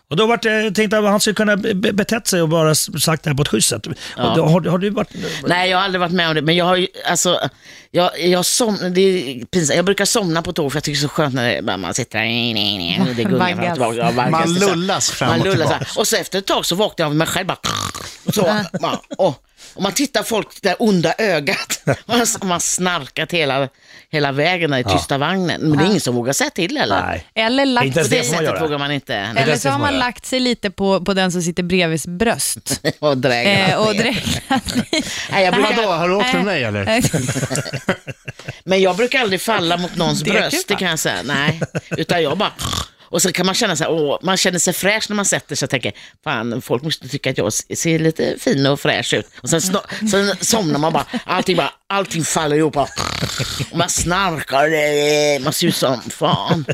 Och 0.10 0.16
då 0.16 0.28
vart 0.28 0.44
det, 0.44 0.72
tänkte 0.72 0.96
jag 0.98 1.06
att 1.06 1.12
han 1.12 1.20
skulle 1.20 1.34
kunna 1.36 1.58
be- 1.58 1.74
betett 1.94 2.28
sig 2.28 2.42
och 2.42 2.50
bara 2.50 2.76
sagt 2.76 3.24
det 3.24 3.30
här 3.30 3.36
på 3.36 3.42
ett 3.42 3.48
schysst 3.48 3.70
sätt. 3.70 3.88
Och 3.88 3.94
då, 4.36 4.46
har, 4.46 4.62
har 4.62 4.78
du 4.78 4.90
varit... 4.90 5.10
Nej, 5.48 5.70
jag 5.70 5.78
har 5.78 5.84
aldrig 5.84 6.00
varit 6.00 6.12
med 6.14 6.30
om 6.30 6.36
det, 6.36 6.42
men 6.42 6.56
jag 6.56 6.66
har 6.66 6.76
ju, 6.76 6.88
alltså, 7.06 7.50
jag, 7.92 8.20
jag, 8.20 8.46
som, 8.46 8.78
det 8.94 9.02
är 9.02 9.46
pinsamt. 9.46 9.76
jag 9.76 9.86
brukar 9.86 10.06
somna 10.06 10.42
på 10.42 10.54
tåg 10.54 10.72
för 10.72 10.78
jag 10.78 10.84
tycker 10.84 11.00
det 11.00 11.06
är 11.06 11.08
så 11.08 11.14
skönt 11.14 11.36
när 11.36 11.62
det, 11.62 11.78
man 11.78 11.94
sitter 11.94 12.20
där, 12.20 13.14
det 13.16 13.24
gungar 13.24 13.56
fram 13.56 13.60
och 13.60 13.74
tillbaka. 13.74 13.96
Ja, 13.96 14.30
Man 14.30 14.54
lullas 14.54 15.12
fram 15.12 15.30
man 15.30 15.40
och 15.40 15.46
lullas 15.46 15.70
så 15.70 15.74
tillbaka. 15.78 16.00
Och 16.00 16.08
så 16.08 16.16
efter 16.16 16.40
ett 16.40 16.46
tag 16.48 16.66
så 16.66 16.76
vaknar 16.76 17.04
jag 17.06 17.10
av 17.10 17.16
mig 17.16 17.28
själv 17.28 17.48
bara, 17.48 17.58
så, 18.34 18.42
bara, 18.82 19.00
och, 19.18 19.44
och 19.74 19.82
man 19.82 19.92
tittar 19.92 20.24
folk, 20.24 20.48
det 20.62 20.70
där 20.70 20.76
onda 20.80 21.14
ögat, 21.18 21.82
man, 22.06 22.26
man 22.44 22.60
snarkat 22.62 23.32
hela, 23.32 23.70
hela 24.12 24.32
vägen 24.32 24.72
där 24.72 24.78
i 24.80 24.84
tysta 24.84 25.18
vagnen. 25.18 25.62
Men 25.62 25.78
det 25.78 25.84
är 25.84 25.88
ingen 25.88 26.02
som 26.02 26.16
vågar 26.16 26.34
säga 26.34 26.50
till 26.50 26.78
eller? 26.78 27.06
Nej. 27.06 27.26
Eller 27.36 27.66
lagt 27.66 27.86
Inte 27.88 28.00
ens 28.00 28.10
På 28.10 28.16
det 28.16 28.22
det 28.22 28.28
får 28.28 28.34
man 28.34 28.40
sättet 28.40 28.54
göra. 28.56 28.66
vågar 28.68 28.78
man 28.78 28.92
inte. 28.92 29.16
Eller 29.16 29.58
så 29.58 29.70
har 29.70 29.80
man 29.80 29.98
lagt 29.98 30.26
sig 30.26 30.40
lite 30.40 30.72
på, 30.72 31.06
på 31.06 31.14
den 31.14 31.32
som 31.32 31.42
sitter 31.42 31.64
bredvid 31.64 32.02
bröst 32.18 32.82
Och 33.00 33.18
dräglat 33.18 33.70
eh, 33.72 33.76
och 33.88 33.96
ner. 33.96 34.02
dräglat 34.04 34.76
lite. 34.76 35.08
Nej, 35.32 35.46
jag 35.46 35.54
brukar, 35.54 35.76
vadå, 35.76 35.90
har 35.92 36.10
du 36.10 36.16
åkt 36.16 36.34
med 36.34 36.46
mig 36.46 36.64
eller? 36.64 37.02
Men 38.64 38.82
jag 38.82 38.96
brukar 38.96 39.20
aldrig 39.22 39.42
falla 39.42 39.78
mot 39.78 39.96
någons 39.96 40.24
bröst, 40.24 40.68
det 40.68 40.76
kan 40.76 40.90
jag 40.90 41.00
säga. 41.00 41.22
Nej, 41.24 41.62
utan 41.90 42.24
jag 42.24 42.38
bara... 42.38 42.52
Och 43.12 43.22
så 43.22 43.32
kan 43.32 43.46
man 43.46 43.56
känna 43.56 43.76
sig, 43.76 43.88
åh, 43.88 44.18
man 44.22 44.38
känner 44.38 44.60
sig 44.60 44.74
fräsch 44.74 45.10
när 45.10 45.16
man 45.16 45.26
sätter 45.26 45.56
sig 45.56 45.66
och 45.66 45.70
tänker, 45.70 45.94
fan 46.24 46.62
folk 46.62 46.84
måste 46.84 47.08
tycka 47.08 47.30
att 47.30 47.38
jag 47.38 47.54
ser 47.54 48.00
lite 48.00 48.36
fin 48.40 48.66
och 48.66 48.80
fräsch 48.80 49.14
ut. 49.14 49.28
Och 49.42 49.50
sen, 49.50 49.62
sen 49.62 50.36
somnar 50.42 50.80
man 50.80 50.94
bara, 50.94 51.06
allting, 51.26 51.58
bara, 51.58 51.74
allting 51.90 52.24
faller 52.24 52.56
ihop. 52.56 52.76
Och 52.78 52.90
man 53.78 53.90
snarkar, 53.90 55.40
man 55.44 55.54
ser 55.54 55.68
ut 55.68 55.76
som 55.76 56.02
fan. 56.02 56.66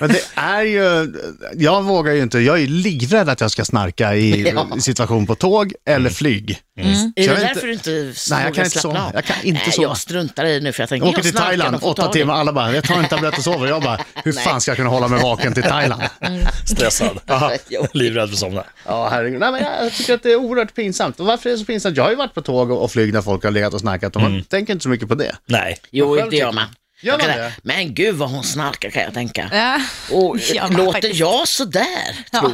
Men 0.00 0.08
det 0.08 0.22
är 0.34 0.62
ju, 0.62 1.12
jag 1.54 1.82
vågar 1.82 2.12
ju 2.12 2.22
inte, 2.22 2.38
jag 2.38 2.62
är 2.62 2.66
livrädd 2.66 3.28
att 3.28 3.40
jag 3.40 3.50
ska 3.50 3.64
snarka 3.64 4.14
i 4.14 4.52
Ja. 4.70 4.80
situation 4.80 5.26
på 5.26 5.34
tåg 5.34 5.72
eller 5.88 6.10
flyg. 6.10 6.58
Är 6.78 6.94
Så 6.94 7.10
det 7.16 7.22
jag 7.22 7.34
vet 7.34 7.40
därför 7.54 7.68
inte- 7.72 7.90
du 7.90 8.06
inte 8.08 8.20
Nej, 8.30 8.44
jag 8.44 8.54
kan 8.54 8.64
inte 8.64 8.78
sova. 8.80 9.10
Jag 9.14 9.24
kan 9.24 9.36
inte 9.42 9.60
Nej, 9.66 9.72
sova. 9.72 9.88
Jag 9.88 9.96
struntar 9.96 10.44
i 10.44 10.54
det 10.54 10.60
nu 10.60 10.72
för 10.72 10.82
jag 10.82 10.88
tänker, 10.88 11.06
Jag 11.06 11.12
åker 11.12 11.22
till 11.22 11.34
Thailand, 11.34 11.76
åtta 11.82 12.06
det. 12.06 12.12
timmar, 12.12 12.34
alla 12.34 12.52
bara, 12.52 12.74
jag 12.74 12.84
tar 12.84 12.96
en 12.98 13.08
tablett 13.08 13.38
och 13.38 13.44
sover. 13.44 13.66
Jag 13.68 13.82
bara, 13.82 13.98
hur 14.24 14.32
fan 14.32 14.52
Nej. 14.52 14.60
ska 14.60 14.70
jag 14.70 14.76
kunna 14.76 14.90
hålla 14.90 15.08
mig 15.08 15.22
vaken 15.22 15.54
till 15.54 15.62
Thailand? 15.62 16.02
Stressad. 16.66 17.18
Jo. 17.68 17.86
Livrädd 17.92 18.28
för 18.28 18.34
att 18.34 18.38
somna. 18.38 18.64
Ja, 18.86 19.08
herregud. 19.08 19.40
Nej, 19.40 19.52
men 19.52 19.62
jag 19.82 19.92
tycker 19.92 20.14
att 20.14 20.22
det 20.22 20.32
är 20.32 20.36
oerhört 20.36 20.74
pinsamt. 20.74 21.20
Och 21.20 21.26
varför 21.26 21.48
är 21.50 21.52
det 21.54 21.58
så 21.58 21.64
pinsamt? 21.64 21.96
Jag 21.96 22.04
har 22.04 22.10
ju 22.10 22.16
varit 22.16 22.34
på 22.34 22.42
tåg 22.42 22.70
och 22.70 22.90
flyg 22.92 23.12
när 23.12 23.22
folk 23.22 23.44
har 23.44 23.50
legat 23.50 23.74
och 23.74 23.80
snackat 23.80 24.15
och 24.16 24.22
man 24.22 24.44
tänker 24.44 24.72
inte 24.72 24.82
så 24.82 24.88
mycket 24.88 25.08
på 25.08 25.14
det. 25.14 25.36
Nej. 25.46 25.78
Jo, 25.90 26.16
det 26.30 26.36
gör 26.36 26.52
man. 26.52 26.64
Gör 27.02 27.18
man 27.18 27.26
det? 27.26 27.52
Men 27.62 27.94
gud 27.94 28.14
vad 28.14 28.30
hon 28.30 28.44
snarkar 28.44 28.90
kan 28.90 29.02
jag 29.02 29.14
tänka. 29.14 29.50
Ja. 29.52 29.80
Och, 30.16 30.36
Ja, 30.54 30.68
låter 30.68 30.92
faktiskt. 30.92 31.14
jag 31.20 31.48
sådär, 31.48 32.16
tro? 32.40 32.52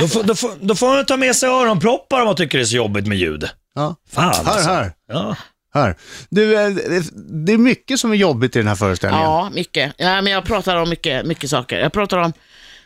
Då 0.00 0.08
får, 0.08 0.22
då, 0.22 0.34
får, 0.34 0.52
då 0.60 0.74
får 0.74 0.88
man 0.88 1.06
ta 1.06 1.16
med 1.16 1.36
sig 1.36 1.48
öronproppar 1.48 2.20
om 2.20 2.26
man 2.26 2.36
tycker 2.36 2.58
det 2.58 2.64
är 2.64 2.66
så 2.66 2.76
jobbigt 2.76 3.06
med 3.06 3.18
ljud. 3.18 3.48
Ja. 3.74 3.96
Fan 4.12 4.24
Hör, 4.24 4.52
alltså. 4.52 4.70
hör, 4.70 4.92
Ja. 5.08 5.36
hör. 5.74 5.96
Du, 6.30 6.54
eh, 6.60 6.68
det- 6.70 7.10
det 7.46 7.52
är 7.52 7.58
mycket 7.58 8.00
som 8.00 8.12
är 8.12 8.16
jobbigt 8.16 8.56
i 8.56 8.58
den 8.58 8.68
här 8.68 8.74
föreställningen. 8.74 9.26
Ja, 9.26 9.50
mycket. 9.54 9.92
Ja, 9.96 10.20
men 10.22 10.32
jag 10.32 10.44
pratar 10.44 10.76
om 10.76 10.88
mycket, 10.88 11.26
mycket 11.26 11.50
saker. 11.50 11.78
Jag 11.78 11.92
pratar 11.92 12.18
om 12.18 12.32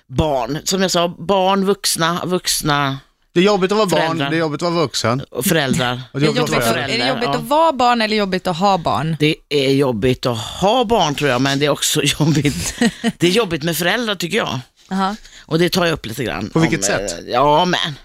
barn, 0.08 0.58
som 0.64 0.82
jag 0.82 0.90
sa, 0.90 1.08
barn, 1.18 1.64
vuxna, 1.64 2.22
vuxna 2.26 2.98
Det 3.37 3.40
är 3.40 3.45
jobbigt 3.45 3.73
att 3.73 3.78
vara 3.78 3.87
barn, 3.87 4.00
Föräldrar. 4.00 4.31
det 4.31 4.37
är 4.37 4.38
jobbigt 4.40 4.62
att 4.62 4.73
vara 4.73 4.83
vuxen. 4.83 5.21
och 5.31 5.45
föräldrar. 5.45 6.00
Och 6.12 6.21
Det 6.21 6.26
är 6.26 6.28
jobbigt 6.28 6.43
att 6.43 6.49
jobbigt 6.50 6.66
vara 6.69 6.85
att, 6.85 6.90
är 6.90 6.99
det 6.99 7.09
jobbigt 7.09 7.25
ja. 7.25 7.35
att 7.35 7.45
vara 7.45 7.73
barn 7.73 8.00
eller 8.02 8.16
jobbigt 8.16 8.47
att 8.47 8.57
ha 8.57 8.78
barn? 8.78 9.16
Det 9.21 9.35
är 9.49 9.71
jobbigt 9.71 10.26
att 10.26 10.38
ha 10.38 10.85
barn 10.85 11.14
tror 11.14 11.31
jag, 11.31 11.40
men 11.40 11.59
det 11.59 11.66
är 11.66 11.71
också 11.71 12.02
jobbigt. 12.19 12.75
Det 13.19 13.26
är 13.26 13.31
jobbigt 13.31 13.62
med 13.62 13.76
föräldrar 13.76 14.14
tycker 14.14 14.37
jag. 14.37 14.59
Aha. 14.90 15.16
Och 15.47 15.59
det 15.59 15.69
tar 15.69 15.85
jag 15.85 15.93
upp 15.93 16.07
lite 16.07 16.25
grann. 16.25 16.50
På 16.50 16.59
vilket 16.59 16.78
om, 16.78 16.85
sätt? 16.85 17.12
eh, 17.19 17.25
Ja, 17.33 17.64
men. 17.64 17.99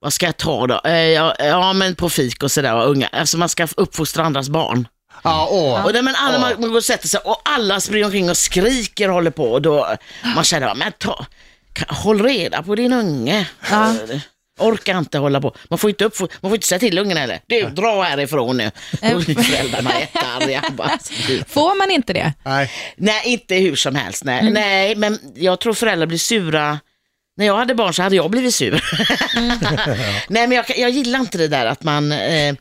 Vad 0.00 0.12
ska 0.12 0.26
jag 0.26 0.36
ta 0.36 0.66
då? 0.66 0.80
Eh, 0.84 0.92
Ja, 0.96 1.34
ja 1.38 1.72
men 1.72 1.94
på 1.94 2.10
fik 2.10 2.42
och 2.42 2.50
sådär, 2.52 2.74
och 2.74 2.90
unga. 2.90 3.06
Alltså 3.12 3.38
man 3.38 3.48
ska 3.48 3.68
uppfostra 3.76 4.24
andras 4.24 4.48
barn. 4.48 4.88
Ja, 5.24 5.48
åh. 5.50 5.84
Och, 5.84 5.92
det, 5.92 6.02
men 6.02 6.14
alla, 6.14 6.38
man, 6.38 6.52
man 6.60 6.70
går 6.70 6.76
och 6.76 6.84
sätter 6.84 7.08
sig 7.08 7.20
och 7.24 7.40
alla 7.44 7.80
springer 7.80 8.04
omkring 8.06 8.30
och 8.30 8.36
skriker 8.36 9.08
och 9.08 9.14
håller 9.14 9.30
på. 9.30 9.52
Och 9.52 9.62
då, 9.62 9.94
man 10.34 10.44
känner, 10.44 10.74
men 10.74 10.92
ta, 10.98 11.26
håll 11.88 12.22
reda 12.22 12.62
på 12.62 12.74
din 12.74 12.92
unge. 12.92 13.48
Ja. 13.70 13.90
Eh, 14.10 14.20
Orkar 14.58 14.98
inte 14.98 15.18
hålla 15.18 15.40
på. 15.40 15.56
Man 15.70 15.78
får 15.78 15.90
inte, 15.90 16.04
upp, 16.04 16.20
man 16.20 16.50
får 16.50 16.54
inte 16.54 16.66
säga 16.66 16.78
till 16.78 16.98
ungen 16.98 17.16
heller. 17.16 17.40
Du, 17.46 17.62
dra 17.62 18.02
härifrån 18.02 18.56
nu. 18.56 18.70
Då 19.02 19.18
blir 19.18 19.34
föräldrarna 19.42 19.90
jättearga. 20.00 20.62
Får 21.48 21.78
man 21.78 21.90
inte 21.90 22.12
det? 22.12 22.32
Nej. 22.44 22.70
Nej, 22.96 23.22
inte 23.24 23.54
hur 23.54 23.76
som 23.76 23.94
helst. 23.94 24.24
Nej, 24.24 24.50
nej 24.50 24.96
men 24.96 25.18
jag 25.34 25.60
tror 25.60 25.74
föräldrar 25.74 26.06
blir 26.06 26.18
sura. 26.18 26.78
När 27.36 27.46
jag 27.46 27.56
hade 27.56 27.74
barn 27.74 27.94
så 27.94 28.02
hade 28.02 28.16
jag 28.16 28.30
blivit 28.30 28.54
sur. 28.54 28.84
nej, 30.28 30.46
men 30.46 30.52
jag, 30.52 30.64
jag 30.78 30.90
gillar 30.90 31.20
inte 31.20 31.38
det 31.38 31.48
där 31.48 31.66
att 31.66 31.82
man, 31.82 32.12
eh, 32.12 32.54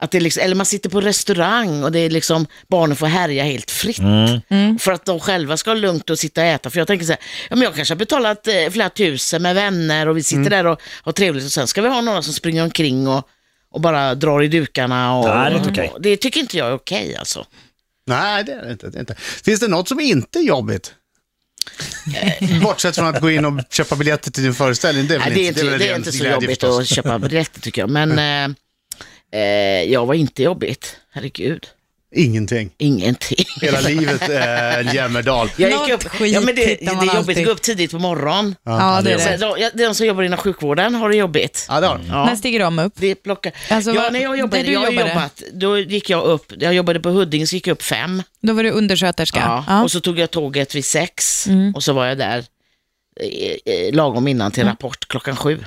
Att 0.00 0.10
det 0.10 0.20
liksom, 0.20 0.42
eller 0.42 0.54
man 0.54 0.66
sitter 0.66 0.90
på 0.90 1.00
restaurang 1.00 1.84
och 1.84 1.92
det 1.92 1.98
är 1.98 2.10
liksom, 2.10 2.46
barnen 2.68 2.96
får 2.96 3.06
härja 3.06 3.44
helt 3.44 3.70
fritt. 3.70 3.96
För 4.78 4.92
att 4.92 5.04
de 5.04 5.20
själva 5.20 5.56
ska 5.56 5.70
ha 5.70 5.74
lugnt 5.74 6.10
och 6.10 6.18
sitta 6.18 6.40
och 6.40 6.46
äta. 6.46 6.70
För 6.70 6.78
jag 6.78 6.86
tänker 6.86 7.06
så 7.06 7.12
här, 7.12 7.20
ja, 7.50 7.56
men 7.56 7.62
jag 7.62 7.74
kanske 7.74 7.94
har 7.94 7.98
betalat 7.98 8.46
eh, 8.46 8.70
flera 8.70 8.90
tusen 8.90 9.42
med 9.42 9.54
vänner 9.54 10.08
och 10.08 10.16
vi 10.16 10.22
sitter 10.22 10.50
där 10.50 10.66
och 10.66 10.80
har 11.02 11.12
trevligt 11.12 11.44
och 11.44 11.52
sen 11.52 11.66
ska 11.66 11.82
vi 11.82 11.88
ha 11.88 12.00
några 12.00 12.22
som 12.22 12.34
springer 12.34 12.62
omkring 12.62 13.08
och, 13.08 13.28
och 13.70 13.80
bara 13.80 14.14
drar 14.14 14.42
i 14.42 14.48
dukarna. 14.48 15.18
Och, 15.18 15.28
Nej, 15.28 15.50
det 15.50 15.56
är 15.56 15.68
inte 15.68 15.88
och, 15.94 16.02
det 16.02 16.16
tycker 16.16 16.40
inte 16.40 16.56
jag 16.58 16.68
är 16.68 16.74
okej 16.74 17.16
alltså. 17.16 17.46
Nej, 18.06 18.44
det 18.44 18.52
är 18.52 18.64
det 18.64 18.72
inte. 18.72 18.90
Det 18.90 18.98
är 18.98 19.00
inte. 19.00 19.14
Finns 19.44 19.60
det 19.60 19.68
något 19.68 19.88
som 19.88 20.00
inte 20.00 20.38
är 20.38 20.42
jobbigt? 20.42 20.94
Bortsett 22.62 22.94
från 22.94 23.06
att 23.06 23.20
gå 23.20 23.30
in 23.30 23.44
och 23.44 23.60
köpa 23.70 23.96
biljetter 23.96 24.30
till 24.30 24.42
din 24.42 24.54
föreställning. 24.54 25.06
Det 25.06 25.14
är, 25.14 25.18
väl 25.18 25.28
Nej, 25.28 25.36
det 25.36 25.44
är 25.44 25.48
inte, 25.48 25.62
det 25.62 25.84
är 25.84 25.88
ren 25.88 25.96
inte 25.96 26.12
så 26.12 26.24
jobbigt 26.24 26.50
förstås. 26.50 26.80
att 26.80 26.88
köpa 26.88 27.18
biljetter 27.18 27.60
tycker 27.60 27.82
jag. 27.82 27.90
Men 27.90 28.18
eh, 28.50 28.56
eh, 29.32 29.40
jag 29.92 30.06
var 30.06 30.14
inte 30.14 30.42
jobbigt. 30.42 30.96
Herregud. 31.12 31.66
Ingenting. 32.14 32.70
Ingenting. 32.78 33.44
Hela 33.60 33.80
livet 33.88 34.28
är 34.28 34.80
en 34.80 34.94
jämmerdal. 34.94 35.50
Jag 35.56 35.70
gick 35.70 35.94
upp, 35.94 36.02
skit 36.10 36.34
ja, 36.34 36.40
men 36.40 36.54
det, 36.54 36.64
det 36.64 36.86
är 36.86 36.92
jobbigt 36.92 37.14
alltid. 37.14 37.38
att 37.38 37.44
gå 37.44 37.50
upp 37.50 37.62
tidigt 37.62 37.90
på 37.90 37.98
morgonen. 37.98 38.54
Ja, 38.64 39.00
det 39.04 39.12
är 39.12 39.18
Så, 39.18 39.28
det. 39.30 39.36
de, 39.36 39.54
ja, 39.60 39.70
de 39.74 39.94
som 39.94 40.06
jobbar 40.06 40.22
inom 40.22 40.38
sjukvården 40.38 40.94
har 40.94 41.08
det 41.08 41.16
jobbigt. 41.16 41.66
Ja, 41.68 41.80
det 41.80 41.86
har. 41.86 42.00
Ja. 42.08 42.24
När 42.24 42.36
stiger 42.36 42.60
de 42.60 42.78
upp? 42.78 42.92
Det 42.96 43.14
plockar. 43.14 43.52
Alltså, 43.70 43.94
ja, 43.94 44.10
när 44.12 44.20
jag 44.20 44.38
jobbade, 44.38 44.62
du 44.62 44.72
jag 44.72 44.92
jobbade? 44.92 45.08
jobbat, 45.08 45.42
då 45.52 45.78
gick 45.78 46.10
jag 46.10 46.24
upp, 46.24 46.52
jag 46.58 46.74
jobbade 46.74 47.00
på 47.00 47.08
Huddinge 47.08 47.46
så 47.46 47.54
gick 47.56 47.66
jag 47.66 47.72
upp 47.74 47.82
fem. 47.82 48.22
Då 48.42 48.52
var 48.52 48.62
du 48.62 48.70
undersköterska? 48.70 49.38
Ja. 49.38 49.64
Ja. 49.68 49.82
Och 49.82 49.90
så 49.90 50.00
tog 50.00 50.18
jag 50.18 50.30
tåget 50.30 50.74
vid 50.74 50.84
sex 50.84 51.46
och 51.74 51.82
så 51.82 51.92
var 51.92 52.06
jag 52.06 52.18
där 52.18 52.28
eh, 52.28 52.38
eh, 52.38 52.44
lagom 53.92 54.28
innan 54.28 54.52
till 54.52 54.64
rapport 54.64 55.08
klockan 55.08 55.36
sju. 55.36 55.58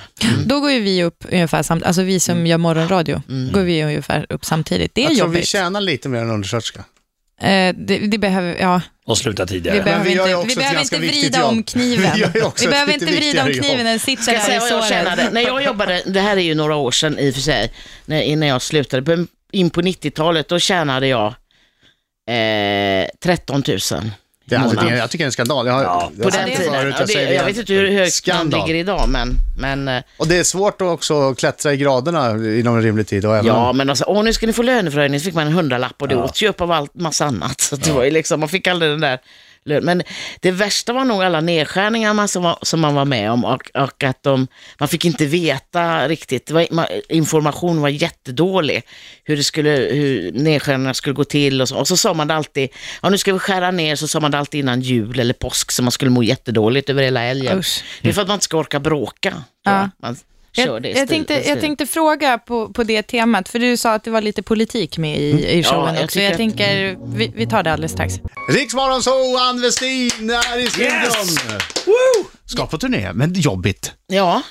Då 0.46 0.60
går 0.60 0.70
ju 0.70 0.80
vi 0.80 1.04
upp 1.04 1.24
ungefär 1.32 1.62
samtidigt, 1.62 1.86
alltså 1.86 2.02
vi 2.02 2.20
som 2.20 2.46
gör 2.46 2.58
morgonradio, 2.58 3.22
går 3.52 3.60
vi 3.60 3.82
ungefär 3.84 4.26
upp 4.28 4.44
samtidigt. 4.44 4.94
Det 4.94 5.00
är 5.00 5.04
Jag 5.08 5.16
tror 5.16 5.28
vi 5.28 5.34
jobbigt. 5.36 5.48
tjänar 5.48 5.80
lite 5.80 6.08
mer 6.08 6.18
än 6.20 6.30
undersköterska. 6.30 6.84
Eh, 7.40 7.74
det, 7.78 7.98
det 7.98 8.18
behöver, 8.18 8.56
ja, 8.60 8.80
Och 9.06 9.18
sluta 9.18 9.44
vi 9.44 9.48
tidigare. 9.48 9.82
behöver 9.82 10.04
vi 10.04 10.14
gör 10.14 10.28
ju 10.28 10.34
inte, 10.34 10.48
vi 10.48 10.56
behöver 10.56 10.80
inte 10.80 10.98
vrida 10.98 11.38
jobb. 11.40 11.48
om 11.50 11.62
kniven. 11.72 12.12
Vi 12.34 12.40
Vi 12.60 12.66
behöver 12.66 12.92
inte 12.92 13.06
vrida 13.06 13.44
om 13.44 13.52
kniven, 13.52 13.84
den 13.86 13.98
sitter 14.00 14.32
här 14.36 14.56
i 14.56 14.60
såret. 14.68 15.32
När 15.32 15.40
jag 15.40 15.64
jobbade, 15.64 16.02
det 16.06 16.20
här 16.20 16.36
är 16.36 16.40
ju 16.40 16.54
några 16.54 16.76
år 16.76 16.90
sedan 16.90 17.18
i 17.18 17.30
och 17.30 17.34
för 17.34 17.40
sig, 17.42 17.72
när, 18.04 18.22
innan 18.22 18.48
jag 18.48 18.62
slutade, 18.62 19.26
in 19.52 19.70
på 19.70 19.82
90-talet, 19.82 20.48
då 20.48 20.58
tjänade 20.58 21.06
jag 21.06 21.26
eh, 22.30 23.06
13 23.22 23.62
000 23.68 23.78
Det 24.46 24.56
alltså, 24.56 24.80
det 24.80 24.96
jag 24.96 25.10
tycker 25.10 25.24
det 25.24 25.24
är 25.24 25.26
en 25.26 25.32
skandal. 25.32 25.66
Jag 25.66 25.74
har, 25.74 25.82
Ja, 25.82 26.10
På 26.22 26.28
den 26.30 26.44
tiden. 26.50 26.72
förut, 26.72 26.94
Ja, 26.98 27.04
jag 27.08 27.28
det, 27.28 27.34
jag 27.34 27.44
vet 27.44 27.56
inte 27.56 27.72
hur 27.72 27.90
högt 27.90 28.00
man 28.00 28.10
Skandal. 28.10 28.60
ligger 28.66 28.80
idag, 28.80 29.08
men, 29.08 29.36
men 29.58 29.88
eh, 29.88 30.02
Och 30.16 30.28
det 30.28 30.36
är 30.36 30.44
svårt 30.44 30.82
att 30.82 30.88
också 30.88 31.34
klättra 31.34 31.72
i 31.72 31.76
graderna 31.76 32.30
inom 32.30 32.76
en 32.76 32.82
rimlig 32.82 33.06
tid. 33.06 33.26
Och 33.26 33.32
även 33.34 33.46
ja, 33.46 33.70
om, 33.70 33.76
men 33.76 33.90
alltså, 33.90 34.04
åh, 34.08 34.24
nu 34.24 34.32
ska 34.32 34.46
ni 34.46 34.52
få 34.52 34.62
löneförhöjning, 34.62 35.20
så 35.20 35.24
fick 35.24 35.34
man 35.34 35.46
en 35.46 35.52
hundralapp 35.52 36.02
och 36.02 36.08
det 36.08 36.16
åts 36.16 36.42
ju 36.42 36.48
upp 36.48 36.60
av 36.60 36.72
allt, 36.72 36.94
massa 36.94 37.24
annat. 37.24 37.60
Så 37.60 37.76
det 37.76 37.92
var 37.92 38.04
ju 38.04 38.10
liksom, 38.10 38.40
man 38.40 38.48
fick 38.48 38.66
aldrig 38.66 38.90
den 38.92 39.00
där 39.00 39.18
lön. 39.64 39.84
Men 39.84 40.02
det 40.40 40.50
värsta 40.50 40.92
var 40.92 41.04
nog 41.04 41.22
alla 41.22 41.40
nedskärningar 41.40 42.14
man, 42.14 42.28
som, 42.28 42.42
var, 42.42 42.58
som 42.62 42.80
man 42.80 42.94
var 42.94 43.04
med 43.04 43.30
om 43.30 43.44
och, 43.44 43.70
och 43.74 44.04
att 44.04 44.22
de, 44.22 44.46
man 44.78 44.88
fick 44.88 45.04
inte 45.04 45.26
veta 45.26 46.08
riktigt. 46.08 46.50
Var, 46.50 46.66
man, 46.70 46.86
information 47.08 47.80
var 47.80 47.88
jättedålig, 47.88 48.82
hur, 49.24 49.36
det 49.36 49.44
skulle, 49.44 49.70
hur 49.70 50.32
nedskärningarna 50.32 50.94
skulle 50.94 51.14
gå 51.14 51.24
till 51.24 51.60
och 51.60 51.68
så. 51.68 51.76
Och 51.76 51.88
så 51.88 51.96
sa 51.96 52.14
man 52.14 52.28
det 52.28 52.34
alltid, 52.34 52.68
ja 53.02 53.10
nu 53.10 53.18
ska 53.18 53.32
vi 53.32 53.38
skära 53.38 53.70
ner, 53.70 53.96
så 53.96 54.08
sa 54.08 54.20
man 54.20 54.30
det 54.30 54.38
alltid 54.38 54.60
innan 54.60 54.80
jul 54.80 55.20
eller 55.20 55.34
påsk 55.34 55.72
så 55.72 55.82
man 55.82 55.92
skulle 55.92 56.10
må 56.10 56.22
jättedåligt 56.22 56.90
över 56.90 57.02
hela 57.02 57.20
helgen. 57.20 57.58
Usch. 57.58 57.84
Det 58.02 58.08
är 58.08 58.12
för 58.12 58.22
att 58.22 58.28
man 58.28 58.34
inte 58.34 58.44
ska 58.44 58.56
orka 58.56 58.80
bråka. 58.80 59.42
Ja. 59.64 59.90
Man 60.02 60.16
Jag, 60.56 60.86
jag, 60.86 61.08
tänkte, 61.08 61.34
jag 61.48 61.60
tänkte 61.60 61.86
fråga 61.86 62.38
på, 62.38 62.68
på 62.68 62.84
det 62.84 63.02
temat, 63.02 63.48
för 63.48 63.58
du 63.58 63.76
sa 63.76 63.92
att 63.94 64.04
det 64.04 64.10
var 64.10 64.20
lite 64.20 64.42
politik 64.42 64.98
med 64.98 65.18
i, 65.18 65.58
i 65.58 65.62
showen 65.62 65.94
jag 65.94 66.04
också. 66.04 66.20
Jag 66.20 66.30
att- 66.30 66.36
tänker, 66.36 66.96
vi, 67.16 67.32
vi 67.36 67.46
tar 67.46 67.62
det 67.62 67.72
alldeles 67.72 67.92
strax. 67.92 68.14
Riksmorgon 68.50 69.02
så 69.02 69.38
Ann 69.38 69.60
Westin 69.60 70.30
är 70.30 70.58
i 70.58 70.66
studion. 70.70 71.38
Ska 72.46 72.66
på 72.66 72.78
turné, 72.78 73.12
men 73.12 73.32
jobbigt. 73.34 73.92
Ja, 74.06 74.42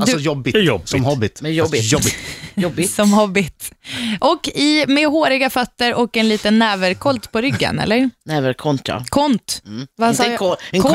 Alltså 0.00 0.18
jobbigt. 0.18 0.56
Jobbigt. 0.56 0.88
Som 0.88 1.04
hobbit. 1.04 1.42
Men 1.42 1.54
jobbigt. 1.54 1.80
Alltså, 1.80 1.96
jobbigt. 1.96 2.16
Jobbigt. 2.54 2.90
Som 2.90 3.12
hobbit. 3.12 3.72
Och 4.20 4.48
i, 4.48 4.84
med 4.88 5.06
håriga 5.08 5.50
fötter 5.50 5.94
och 5.94 6.16
en 6.16 6.28
liten 6.28 6.58
näverkolt 6.58 7.32
på 7.32 7.40
ryggen, 7.40 7.78
eller? 7.78 8.10
Näverkont 8.24 8.88
ja. 8.88 9.04
Kont. 9.08 9.62
Vad 9.96 10.16
sa 10.16 10.24
Inte 10.24 10.34
en 10.34 10.38
jag? 10.48 10.56
en 10.72 10.82
Kolt. 10.82 10.94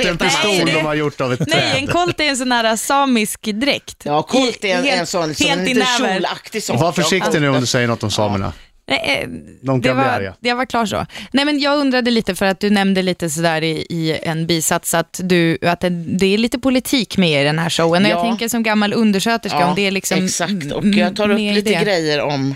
är 0.00 0.08
en 0.10 0.16
Nej, 0.20 0.28
pistol 0.30 0.66
det- 0.66 0.72
de 0.72 0.80
har 0.86 0.94
gjort 0.94 1.20
av 1.20 1.32
ett 1.32 1.40
Nej, 1.40 1.48
träd. 1.48 1.76
en 1.76 1.86
kolt 1.86 2.20
är 2.20 2.24
en 2.24 2.36
sån 2.36 2.52
här 2.52 2.76
samisk 2.76 3.40
dräkt. 3.42 4.02
Ja, 4.04 4.22
kolt 4.22 4.64
är 4.64 4.76
en, 4.78 4.84
I- 4.84 4.88
helt- 4.88 5.00
en 5.00 5.06
sån, 5.06 5.34
som 5.34 5.46
helt 5.46 5.60
en 5.60 5.66
i 5.68 5.74
liten 5.74 5.88
näver. 6.00 6.14
kjolaktig 6.14 6.62
sak. 6.62 6.80
Var 6.80 6.92
försiktig 6.92 7.40
nu 7.40 7.48
om 7.48 7.60
du 7.60 7.66
säger 7.66 7.88
något 7.88 8.02
om 8.02 8.10
samerna. 8.10 8.52
Nej, 8.88 9.18
eh, 9.22 9.28
De 9.28 9.80
det 9.80 9.88
kan 9.88 9.96
bli 9.96 10.04
var, 10.04 10.10
arga. 10.12 10.34
det 10.40 10.52
var 10.54 10.66
klart 10.66 10.88
så. 10.88 11.06
Nej, 11.32 11.44
men 11.44 11.58
jag 11.58 11.78
undrade 11.78 12.10
lite 12.10 12.34
för 12.34 12.46
att 12.46 12.60
du 12.60 12.70
nämnde 12.70 13.02
lite 13.02 13.30
sådär 13.30 13.62
i, 13.64 13.86
i 13.90 14.18
en 14.22 14.46
bisats 14.46 14.94
att, 14.94 15.20
du, 15.24 15.58
att 15.62 15.80
det, 15.80 15.88
det 15.90 16.26
är 16.34 16.38
lite 16.38 16.58
politik 16.58 17.16
med 17.16 17.42
i 17.42 17.44
den 17.44 17.58
här 17.58 17.70
showen. 17.70 18.04
Och 18.04 18.10
jag 18.10 18.18
Ja. 18.18 18.22
tänker 18.22 18.48
som 18.48 18.62
gammal 18.62 18.92
undersköterska 18.92 19.66
om 19.66 19.74
det 19.74 19.86
är 19.86 19.90
liksom 19.90 20.24
exakt. 20.24 20.72
Och 20.72 20.84
jag 20.86 21.16
tar 21.16 21.30
upp 21.30 21.38
lite 21.38 21.70
det. 21.78 21.84
grejer 21.84 22.20
om, 22.20 22.54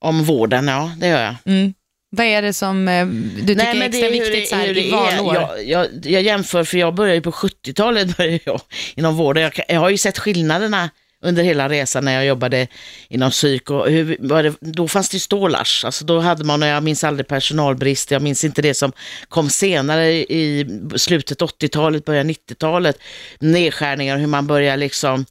om 0.00 0.24
vården, 0.24 0.68
ja 0.68 0.92
det 1.00 1.06
gör 1.06 1.22
jag. 1.22 1.34
Mm. 1.44 1.74
Vad 2.16 2.26
är 2.26 2.42
det 2.42 2.52
som 2.52 2.88
eh, 2.88 3.06
du 3.06 3.54
tycker 3.54 3.74
är 3.76 3.82
extra 3.82 4.08
viktigt 4.08 4.48
så 4.48 4.56
här, 4.56 4.66
hur 4.66 4.74
det 4.74 4.86
i 4.86 4.90
valår? 4.90 5.34
Jag, 5.34 5.64
jag, 5.66 5.86
jag 6.04 6.22
jämför, 6.22 6.64
för 6.64 6.78
jag 6.78 6.94
började 6.94 7.14
ju 7.16 7.22
på 7.22 7.30
70-talet 7.30 8.16
började 8.16 8.38
jag 8.44 8.60
inom 8.96 9.16
vården. 9.16 9.42
Jag, 9.42 9.52
jag 9.68 9.80
har 9.80 9.90
ju 9.90 9.98
sett 9.98 10.18
skillnaderna 10.18 10.90
under 11.22 11.42
hela 11.42 11.68
resan 11.68 12.04
när 12.04 12.12
jag 12.12 12.26
jobbade 12.26 12.66
inom 13.08 13.30
psyk. 13.30 13.70
Och 13.70 13.90
hur, 13.90 14.16
var 14.20 14.42
det, 14.42 14.54
då 14.60 14.88
fanns 14.88 15.08
det 15.08 15.14
ju 15.14 15.20
stålars. 15.20 15.84
Alltså 15.84 16.04
då 16.04 16.18
hade 16.18 16.44
man, 16.44 16.62
och 16.62 16.68
jag 16.68 16.82
minns 16.82 17.04
aldrig 17.04 17.26
personalbrist, 17.26 18.10
jag 18.10 18.22
minns 18.22 18.44
inte 18.44 18.62
det 18.62 18.74
som 18.74 18.92
kom 19.28 19.50
senare 19.50 20.12
i 20.12 20.66
slutet 20.96 21.40
80-talet, 21.40 22.04
början 22.04 22.30
90-talet. 22.30 22.98
Nedskärningar, 23.38 24.18
hur 24.18 24.26
man 24.26 24.46
börjar 24.46 24.76
liksom 24.76 25.24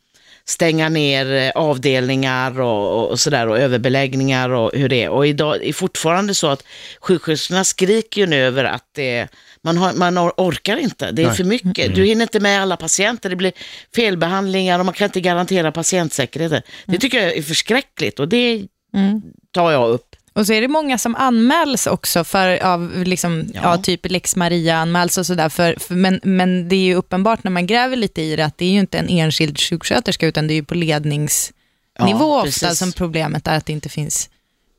stänga 0.50 0.90
ner 0.90 1.34
eh, 1.34 1.52
avdelningar 1.56 2.60
och, 2.62 3.10
och 3.10 3.20
sådär 3.20 3.48
och 3.48 3.60
överbeläggningar 3.60 4.50
och 4.50 4.72
hur 4.74 4.90
det 4.90 5.04
är. 5.04 5.10
Och 5.10 5.28
idag 5.28 5.64
är 5.66 5.74
fortfarande 5.74 6.36
så 6.36 6.48
att 6.48 6.64
sjuksköterskorna 7.02 7.64
skriker 7.64 8.22
ju 8.22 8.28
nu 8.28 8.36
över 8.36 8.64
att 8.64 8.86
det, 8.96 9.28
man, 9.62 9.78
har, 9.78 9.94
man 9.94 10.18
or- 10.18 10.34
orkar 10.38 10.78
inte, 10.78 11.12
det 11.12 11.22
är 11.22 11.28
Nej. 11.28 11.36
för 11.38 11.44
mycket. 11.44 11.96
Du 11.96 12.06
hinner 12.06 12.22
inte 12.22 12.40
med 12.40 12.62
alla 12.62 12.78
patienter, 12.78 13.30
det 13.30 13.36
blir 13.36 13.52
felbehandlingar 13.96 14.80
och 14.80 14.86
man 14.86 14.94
kan 14.94 15.06
inte 15.06 15.22
garantera 15.22 15.72
patientsäkerheten. 15.72 16.62
Det 16.86 16.98
tycker 16.98 17.24
jag 17.24 17.38
är 17.38 17.42
förskräckligt 17.42 18.20
och 18.20 18.28
det 18.28 18.68
Mm. 18.94 19.22
tar 19.52 19.72
jag 19.72 19.90
upp. 19.90 20.16
Och 20.34 20.48
så 20.48 20.54
är 20.54 20.62
det 20.62 20.68
många 20.68 20.98
som 20.98 21.16
anmäls 21.16 21.88
också 21.88 22.24
för 22.24 22.64
av 22.64 23.04
liksom, 23.06 23.52
ja. 23.54 23.60
Ja. 23.64 23.78
typ 23.78 24.06
Lex 24.12 24.36
Maria 24.36 24.78
anmäls 24.78 25.18
och 25.18 25.26
sådär. 25.26 25.50
För, 25.50 25.76
för, 25.80 25.96
men, 25.96 26.20
men 26.24 26.70
det 26.70 26.76
är 26.76 26.84
ju 26.86 26.96
uppenbart 26.96 27.44
när 27.44 27.52
man 27.52 27.68
gräver 27.68 27.96
lite 27.96 28.22
i 28.22 28.36
det 28.36 28.46
att 28.46 28.58
det 28.58 28.66
är 28.66 28.70
ju 28.72 28.80
inte 28.80 28.98
en 28.98 29.10
enskild 29.10 29.60
sjuksköterska 29.60 30.28
utan 30.28 30.48
det 30.48 30.54
är 30.54 30.56
ju 30.56 30.64
på 30.64 30.76
ledningsnivå 30.76 31.54
Ja, 31.98 32.42
ofta 32.42 32.46
precis. 32.68 32.80
som 32.80 32.92
problemet 32.92 33.48
är 33.48 33.58
att 33.58 33.66
det 33.66 33.74
inte 33.74 33.90
finns 33.90 34.30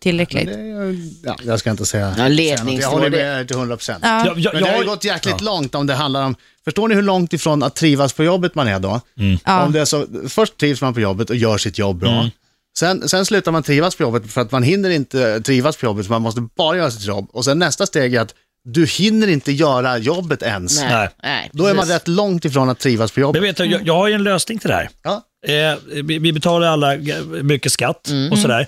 tillräckligt. 0.03 0.47
Det 0.47 0.97
ja, 1.25 1.37
jag 1.45 1.59
ska 1.59 1.71
inte 1.71 1.87
säga, 1.87 2.15
Ja, 2.19 2.29
ledningsnivå, 2.29 2.81
Jag 2.83 2.89
håller 2.91 3.11
det- 3.11 3.17
med 3.17 3.49
till 3.49 3.57
100 3.57 3.77
procent. 3.77 3.99
Ja. 4.03 4.27
Jag, 4.27 4.39
jag, 4.39 4.55
Men 4.55 4.63
det 4.63 4.71
har 4.71 4.79
ju 4.83 4.87
gått 4.89 5.05
jäkligt 5.05 5.41
långt 5.41 5.75
om 5.75 5.87
det 5.87 5.95
handlar 5.95 6.25
om, 6.25 6.35
förstår 6.65 6.89
ni 6.89 6.95
hur 6.95 7.03
långt 7.03 7.33
ifrån 7.33 7.63
att 7.63 7.75
trivas 7.77 8.13
på 8.13 8.25
jobbet 8.25 8.55
man 8.55 8.69
är 8.69 8.79
då? 8.79 9.01
Ja. 9.45 9.63
Om 9.65 9.73
det 9.73 9.81
är 9.81 9.85
så, 9.85 10.07
först 10.29 10.57
trivs 10.57 10.81
man 10.83 10.95
på 10.95 11.01
jobbet 11.01 11.31
och 11.31 11.37
gör 11.37 11.59
sitt 11.59 11.79
jobb 11.79 11.99
bra. 12.01 12.31
Sen, 12.79 13.09
sen 13.09 13.27
slutar 13.27 13.53
man 13.53 13.63
trivas 13.63 13.97
på 13.97 14.03
jobbet 14.03 14.33
för 14.33 14.41
att 14.41 14.53
man 14.53 14.63
hinner 14.63 14.91
inte 14.91 15.41
trivas 15.41 15.77
på 15.77 15.87
jobbet, 15.87 16.07
så 16.07 16.13
man 16.13 16.23
måste 16.23 16.41
bara 16.57 16.77
göra 16.77 16.91
sitt 16.91 17.05
jobb. 17.07 17.29
Och 17.33 17.45
sen 17.45 17.59
nästa 17.59 17.87
steg 17.87 18.15
är 18.15 18.21
att 18.21 18.35
du 18.65 18.87
hinner 18.87 19.29
inte 19.29 19.53
göra 19.53 19.99
jobbet 19.99 20.43
ens. 20.43 20.81
Nej, 20.83 21.09
Nej. 21.23 21.51
Då 21.53 21.65
är 21.67 21.75
man 21.75 21.77
precis. 21.83 21.95
rätt 21.95 22.09
långt 22.09 22.45
ifrån 22.45 22.71
att 22.71 22.79
trivas 22.79 23.13
på 23.13 23.21
men 23.21 23.23
jobbet. 23.27 23.43
vet 23.43 23.57
du, 23.57 23.65
jag, 23.65 23.87
jag 23.87 23.95
har 23.95 24.09
ju 24.09 24.15
en 24.15 24.23
lösning 24.23 24.59
till 24.59 24.69
det 24.69 24.75
här. 24.75 24.89
Ja. 25.03 25.23
Eh, 25.47 25.79
vi, 26.05 26.19
vi 26.19 26.33
betalar 26.33 26.67
alla 26.67 26.97
g- 26.97 27.15
mycket 27.43 27.73
skatt 27.73 28.09
och 28.33 28.39
sådär. 28.39 28.67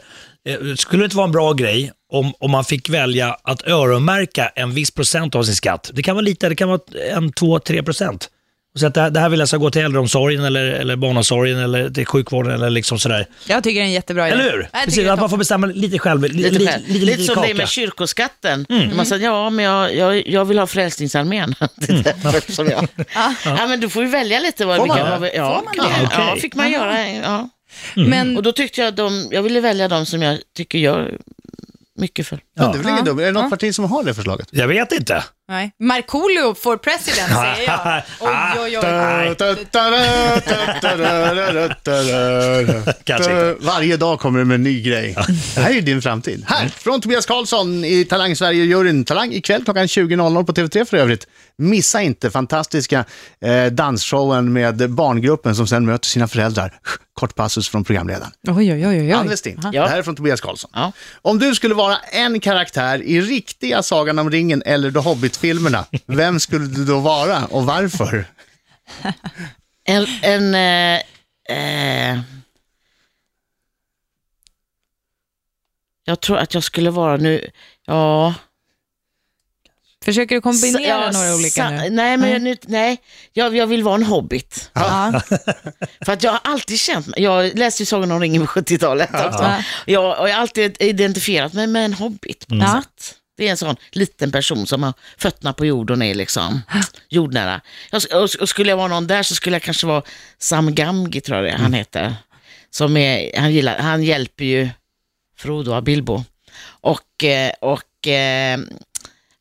Eh, 0.49 0.75
skulle 0.77 1.03
det 1.03 1.05
inte 1.05 1.17
vara 1.17 1.27
en 1.27 1.33
bra 1.33 1.53
grej 1.53 1.93
om, 2.13 2.33
om 2.39 2.51
man 2.51 2.65
fick 2.65 2.89
välja 2.89 3.37
att 3.43 3.67
öronmärka 3.69 4.49
en 4.55 4.75
viss 4.75 4.91
procent 4.91 5.35
av 5.35 5.43
sin 5.43 5.55
skatt? 5.55 5.91
Det 5.95 6.03
kan 6.03 6.15
vara 6.17 6.23
lite, 6.25 6.49
det 6.49 6.55
kan 6.55 6.69
vara 6.69 6.81
en, 7.11 7.33
två, 7.33 7.59
tre 7.59 7.83
procent. 7.83 8.29
Och 8.75 8.81
så 8.81 8.87
att 8.87 8.95
det, 8.95 9.01
här, 9.01 9.11
det 9.11 9.21
här 9.21 9.29
vill 9.29 9.39
jag 9.39 9.49
ska 9.49 9.57
gå 9.57 9.71
till 9.71 9.83
äldreomsorgen 9.83 10.45
eller, 10.45 10.65
eller 10.65 10.97
barnomsorgen 10.97 11.59
eller 11.59 11.91
till 11.91 12.07
sjukvården 12.07 12.53
eller 12.53 12.71
liksom 12.71 12.99
sådär. 12.99 13.27
Jag 13.49 13.65
tycker 13.65 13.81
det 13.81 13.85
är 13.85 13.87
en 13.87 13.93
jättebra 13.93 14.29
idé. 14.29 14.35
Eller 14.41 14.53
hur? 14.53 14.69
Precis, 14.85 15.05
det 15.05 15.13
att 15.13 15.21
man 15.21 15.31
får 15.31 15.37
bestämma 15.37 15.67
lite 15.67 15.99
själv. 15.99 16.23
Lite, 16.23 16.35
Lite, 16.37 16.51
lite, 16.59 16.73
själv. 16.73 16.83
lite, 16.89 16.93
lite, 17.07 17.07
lite 17.07 17.23
som 17.23 17.35
det 17.35 17.41
är 17.41 17.49
kaka. 17.49 17.55
med 17.55 17.69
kyrkoskatten. 17.69 18.67
Man 18.97 19.07
säger, 19.07 19.25
ja 19.27 19.51
men 19.51 19.65
jag, 19.65 19.95
jag, 19.97 20.29
jag 20.29 20.45
vill 20.45 20.59
ha 20.59 20.67
Frälsningsarmén. 20.67 21.55
Det 21.77 21.93
därför 22.23 22.53
som 22.53 22.67
jag. 22.69 22.89
ja, 23.45 23.67
men 23.69 23.81
du 23.81 23.89
får 23.89 24.03
ju 24.03 24.09
välja 24.09 24.41
lite 24.41 24.65
vad 24.65 24.77
Får 24.77 24.87
man 24.87 24.97
det? 25.21 25.33
ja, 25.35 25.57
Får 25.59 25.65
man 25.65 25.89
det? 25.89 25.95
det? 26.01 26.09
Ja, 26.17 26.29
Okej. 26.31 26.41
fick 26.41 26.55
man 26.55 26.71
göra. 26.71 27.09
Ja. 27.11 27.49
Men 27.95 28.37
Och 28.37 28.43
då 28.43 28.53
tyckte 28.53 28.81
jag 28.81 28.95
de, 28.95 29.29
jag 29.31 29.43
ville 29.43 29.61
välja 29.61 29.89
de 29.89 30.07
som 30.07 30.23
jag 30.23 30.39
tycker 30.57 30.79
gör 30.79 31.19
mycket 31.99 32.27
för. 32.27 32.41
Men 32.57 32.73
det 32.73 32.79
är 32.79 32.83
väl 32.83 32.93
inget 32.93 33.05
dumt. 33.05 33.21
Är 33.21 33.25
det 33.25 33.33
något 33.33 33.51
parti 33.51 33.75
som 33.75 33.85
har 33.85 34.05
det 34.05 34.15
förslaget? 34.15 34.49
Jag 34.51 34.69
vet 34.69 34.93
inte. 34.93 35.25
Nej. 35.49 35.73
Markoolio 35.81 36.55
for 36.55 36.77
president 36.77 37.29
säger 37.29 37.69
jag. 37.69 38.03
Oj, 38.21 38.61
oj, 38.61 38.79
oj. 38.79 38.83
Kanske 43.05 43.31
inte. 43.51 43.57
Varje 43.67 43.97
dag 43.97 44.21
kommer 44.21 44.39
det 44.39 44.45
med 44.45 44.55
en 44.55 44.63
ny 44.63 44.83
grej. 44.83 45.17
Det 45.55 45.61
här 45.61 45.71
är 45.71 45.75
ju 45.75 45.81
din 45.81 46.03
framtid. 46.03 46.45
Här, 46.49 46.69
från 46.69 47.01
Tobias 47.01 47.27
Karlsson 47.27 47.85
i 47.85 48.05
Talang 48.05 48.37
Sverige-juryn. 48.37 49.05
Talang 49.05 49.33
ikväll 49.33 49.65
klockan 49.65 49.87
20.00 49.87 50.45
på 50.45 50.53
TV3 50.53 50.85
för 50.85 50.97
övrigt. 50.97 51.27
Missa 51.59 52.03
inte 52.03 52.31
fantastiska 52.31 53.05
eh, 53.45 53.67
dansshowen 53.67 54.53
med 54.53 54.91
barngruppen 54.91 55.55
som 55.57 55.67
sen 55.67 55.87
möter 55.87 56.07
sina 56.09 56.29
föräldrar. 56.29 56.73
Kort 57.23 57.35
passus 57.35 57.69
från 57.69 57.85
programledaren. 57.85 58.33
Oj, 58.49 58.73
oj, 58.73 58.87
oj, 58.87 59.01
oj. 59.01 59.13
Ann 59.13 59.29
Westin, 59.29 59.61
Ja. 59.73 59.83
det 59.83 59.89
här 59.89 59.99
är 59.99 60.03
från 60.03 60.17
Tobias 60.17 60.41
Karlsson. 60.41 60.71
Ja. 60.75 60.93
Om 61.23 61.39
du 61.39 61.55
skulle 61.55 61.75
vara 61.75 61.97
en 61.99 62.41
karaktär 62.41 63.03
i 63.03 63.21
riktiga 63.21 63.83
Sagan 63.83 64.19
om 64.19 64.31
ringen 64.31 64.63
eller 64.67 64.91
The 64.91 64.99
Hobbit-filmerna, 64.99 65.87
vem 66.07 66.41
skulle 66.41 66.67
du 66.67 66.85
då 66.85 67.01
vara 67.01 67.45
och 67.47 67.67
varför? 67.67 68.25
En, 69.85 70.07
en 70.23 70.55
eh, 70.55 71.01
eh, 71.59 72.21
jag 76.05 76.21
tror 76.21 76.37
att 76.39 76.55
jag 76.55 76.65
skulle 76.65 76.91
vara 76.91 77.17
nu, 77.17 77.51
ja. 77.87 78.35
Försöker 80.05 80.35
du 80.35 80.41
kombinera 80.41 80.83
ja, 80.83 81.11
några 81.11 81.35
olika 81.35 81.71
nu? 81.71 81.91
Nej, 81.91 82.17
men 82.17 82.31
jag, 82.31 82.43
nu, 82.43 82.57
nej 82.67 82.99
jag, 83.33 83.57
jag 83.57 83.67
vill 83.67 83.83
vara 83.83 83.95
en 83.95 84.03
hobbit. 84.03 84.71
Ja. 84.73 85.23
För 86.05 86.13
att 86.13 86.23
jag 86.23 86.31
har 86.31 86.41
alltid 86.45 86.79
känt 86.81 87.07
mig, 87.07 87.23
jag 87.23 87.59
läste 87.59 87.83
ju 87.83 87.87
Sagan 87.87 88.13
om 88.13 88.21
ringen 88.21 88.47
på 88.47 88.53
70-talet 88.53 89.11
också. 89.15 89.43
Ja. 89.43 89.63
Jag, 89.87 90.21
och 90.21 90.29
jag 90.29 90.35
har 90.35 90.41
alltid 90.41 90.77
identifierat 90.83 91.53
mig 91.53 91.67
med 91.67 91.85
en 91.85 91.95
hobbit 91.95 92.47
på 92.49 92.55
något 92.55 92.71
sätt. 92.71 93.15
Det 93.37 93.47
är 93.47 93.51
en 93.51 93.57
sån 93.57 93.77
liten 93.93 94.33
person 94.33 94.67
som 94.67 94.83
har 94.83 94.93
fötterna 95.19 95.53
på 95.53 95.67
jorden 95.67 96.01
och 96.03 96.07
är 96.07 96.15
liksom 96.15 96.61
jordnära. 97.09 97.61
Jag, 97.91 98.23
och, 98.23 98.29
och 98.41 98.49
skulle 98.49 98.71
jag 98.71 98.77
vara 98.77 98.89
någon 98.89 99.07
där 99.07 99.23
så 99.23 99.35
skulle 99.35 99.57
jag 99.57 99.63
kanske 99.63 99.87
vara 99.87 100.03
Sam 100.39 100.75
Gamgi, 100.75 101.21
tror 101.21 101.39
jag 101.39 101.47
det 101.47 101.63
han 101.63 101.73
heter. 101.73 102.15
Som 102.71 102.97
är, 102.97 103.41
han, 103.41 103.53
gillar, 103.53 103.79
han 103.79 104.03
hjälper 104.03 104.45
ju 104.45 104.69
Frodo 105.37 105.75
och 105.75 105.83
Bilbo. 105.83 106.25
Och, 106.81 107.25
eh, 107.25 107.53
och 107.61 108.09
eh, 108.09 108.59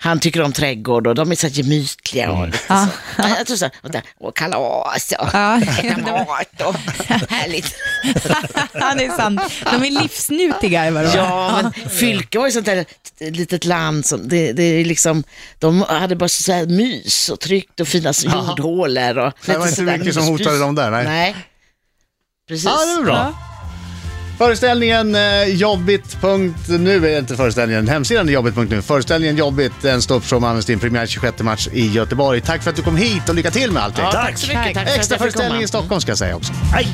han 0.04 0.20
tycker 0.20 0.42
om 0.42 0.54
trädgård 0.54 1.08
och 1.08 1.16
de 1.16 1.32
är 1.32 1.36
så 1.36 1.48
gemytliga. 1.48 2.32
Och, 2.32 2.48
Ja. 2.70 2.88
så. 3.18 3.24
Jag 3.38 3.48
tror 3.48 3.58
så 3.58 3.66
här, 3.66 3.74
och, 3.82 3.92
där, 3.92 4.02
och 4.20 4.36
kalas 4.36 5.14
och 5.20 5.28
Ja. 5.34 5.62
mat 5.98 6.62
och 6.66 6.76
härligt. 7.30 7.74
ja, 8.74 8.94
det 8.98 9.06
är 9.06 9.18
sant. 9.18 9.42
De 9.72 9.84
är 9.86 10.02
livsnjutiga 10.02 10.86
de 10.86 10.98
är. 10.98 11.16
Ja, 11.16 11.60
men 11.64 11.90
Fylke 11.90 12.40
var 12.40 12.46
ju 12.46 12.52
sånt 12.52 12.66
där 12.66 12.86
litet 13.20 13.66
land 13.66 14.06
som, 14.06 14.28
det, 14.28 14.54
det 14.54 14.64
är 14.64 14.86
liksom, 14.86 15.24
de 15.60 15.82
hade 15.82 16.16
bara 16.16 16.30
så 16.30 16.52
här 16.54 16.66
mys 16.66 17.30
och 17.30 17.40
tryggt 17.40 17.80
och 17.80 17.88
fina 17.88 18.14
jordhålor. 18.24 19.18
Och 19.18 19.34
Det 19.46 19.58
var 19.58 19.68
inte 19.68 19.82
mycket 19.82 20.14
som 20.14 20.24
hotade 20.24 20.60
dem 20.60 20.76
där, 20.76 20.92
nej. 20.92 21.06
Nej. 21.06 21.36
Precis. 22.48 22.66
Ja, 22.66 22.86
det 22.86 23.02
är 23.02 23.04
bra. 23.04 23.34
Föreställningen 24.42 25.16
eh, 25.16 25.44
jobbigt.nu 25.44 27.08
är 27.14 27.20
inte 27.20 27.36
föreställningen, 27.36 27.88
hemsidan 27.88 28.30
är 28.30 28.34
jobbigt.nu. 28.34 28.82
Föreställningen 28.82 29.38
Jobbigt, 29.38 29.86
en 29.86 30.02
ståuppshow 30.02 30.42
med 30.42 30.50
Ann 30.50 30.56
Westin, 30.56 30.80
premiär 30.80 31.06
26 31.06 31.40
mars 31.40 31.70
i 31.72 31.88
Göteborg. 31.88 32.42
Tack 32.42 32.64
för 32.64 32.70
att 32.70 32.76
du 32.76 32.82
kom 32.82 32.96
hit 32.96 33.30
och 33.30 33.36
lycka 33.36 33.52
till 33.52 33.72
med 33.72 33.84
allting. 33.84 34.04
Ja, 34.04 34.12
Tack. 34.12 34.26
tack 34.26 34.38
så 34.38 34.48
mycket. 34.48 34.64
Tack 34.64 34.74
för 34.74 34.82
att 34.82 34.88
Extra 34.88 35.00
fick 35.00 35.10
komma. 35.10 35.20
föreställning 35.20 35.64
i 35.64 35.68
Stockholm 35.68 36.02
ska 36.02 36.12
jag 36.12 36.18
säga 36.18 36.36
också. 36.36 36.54
Hej! 36.54 36.88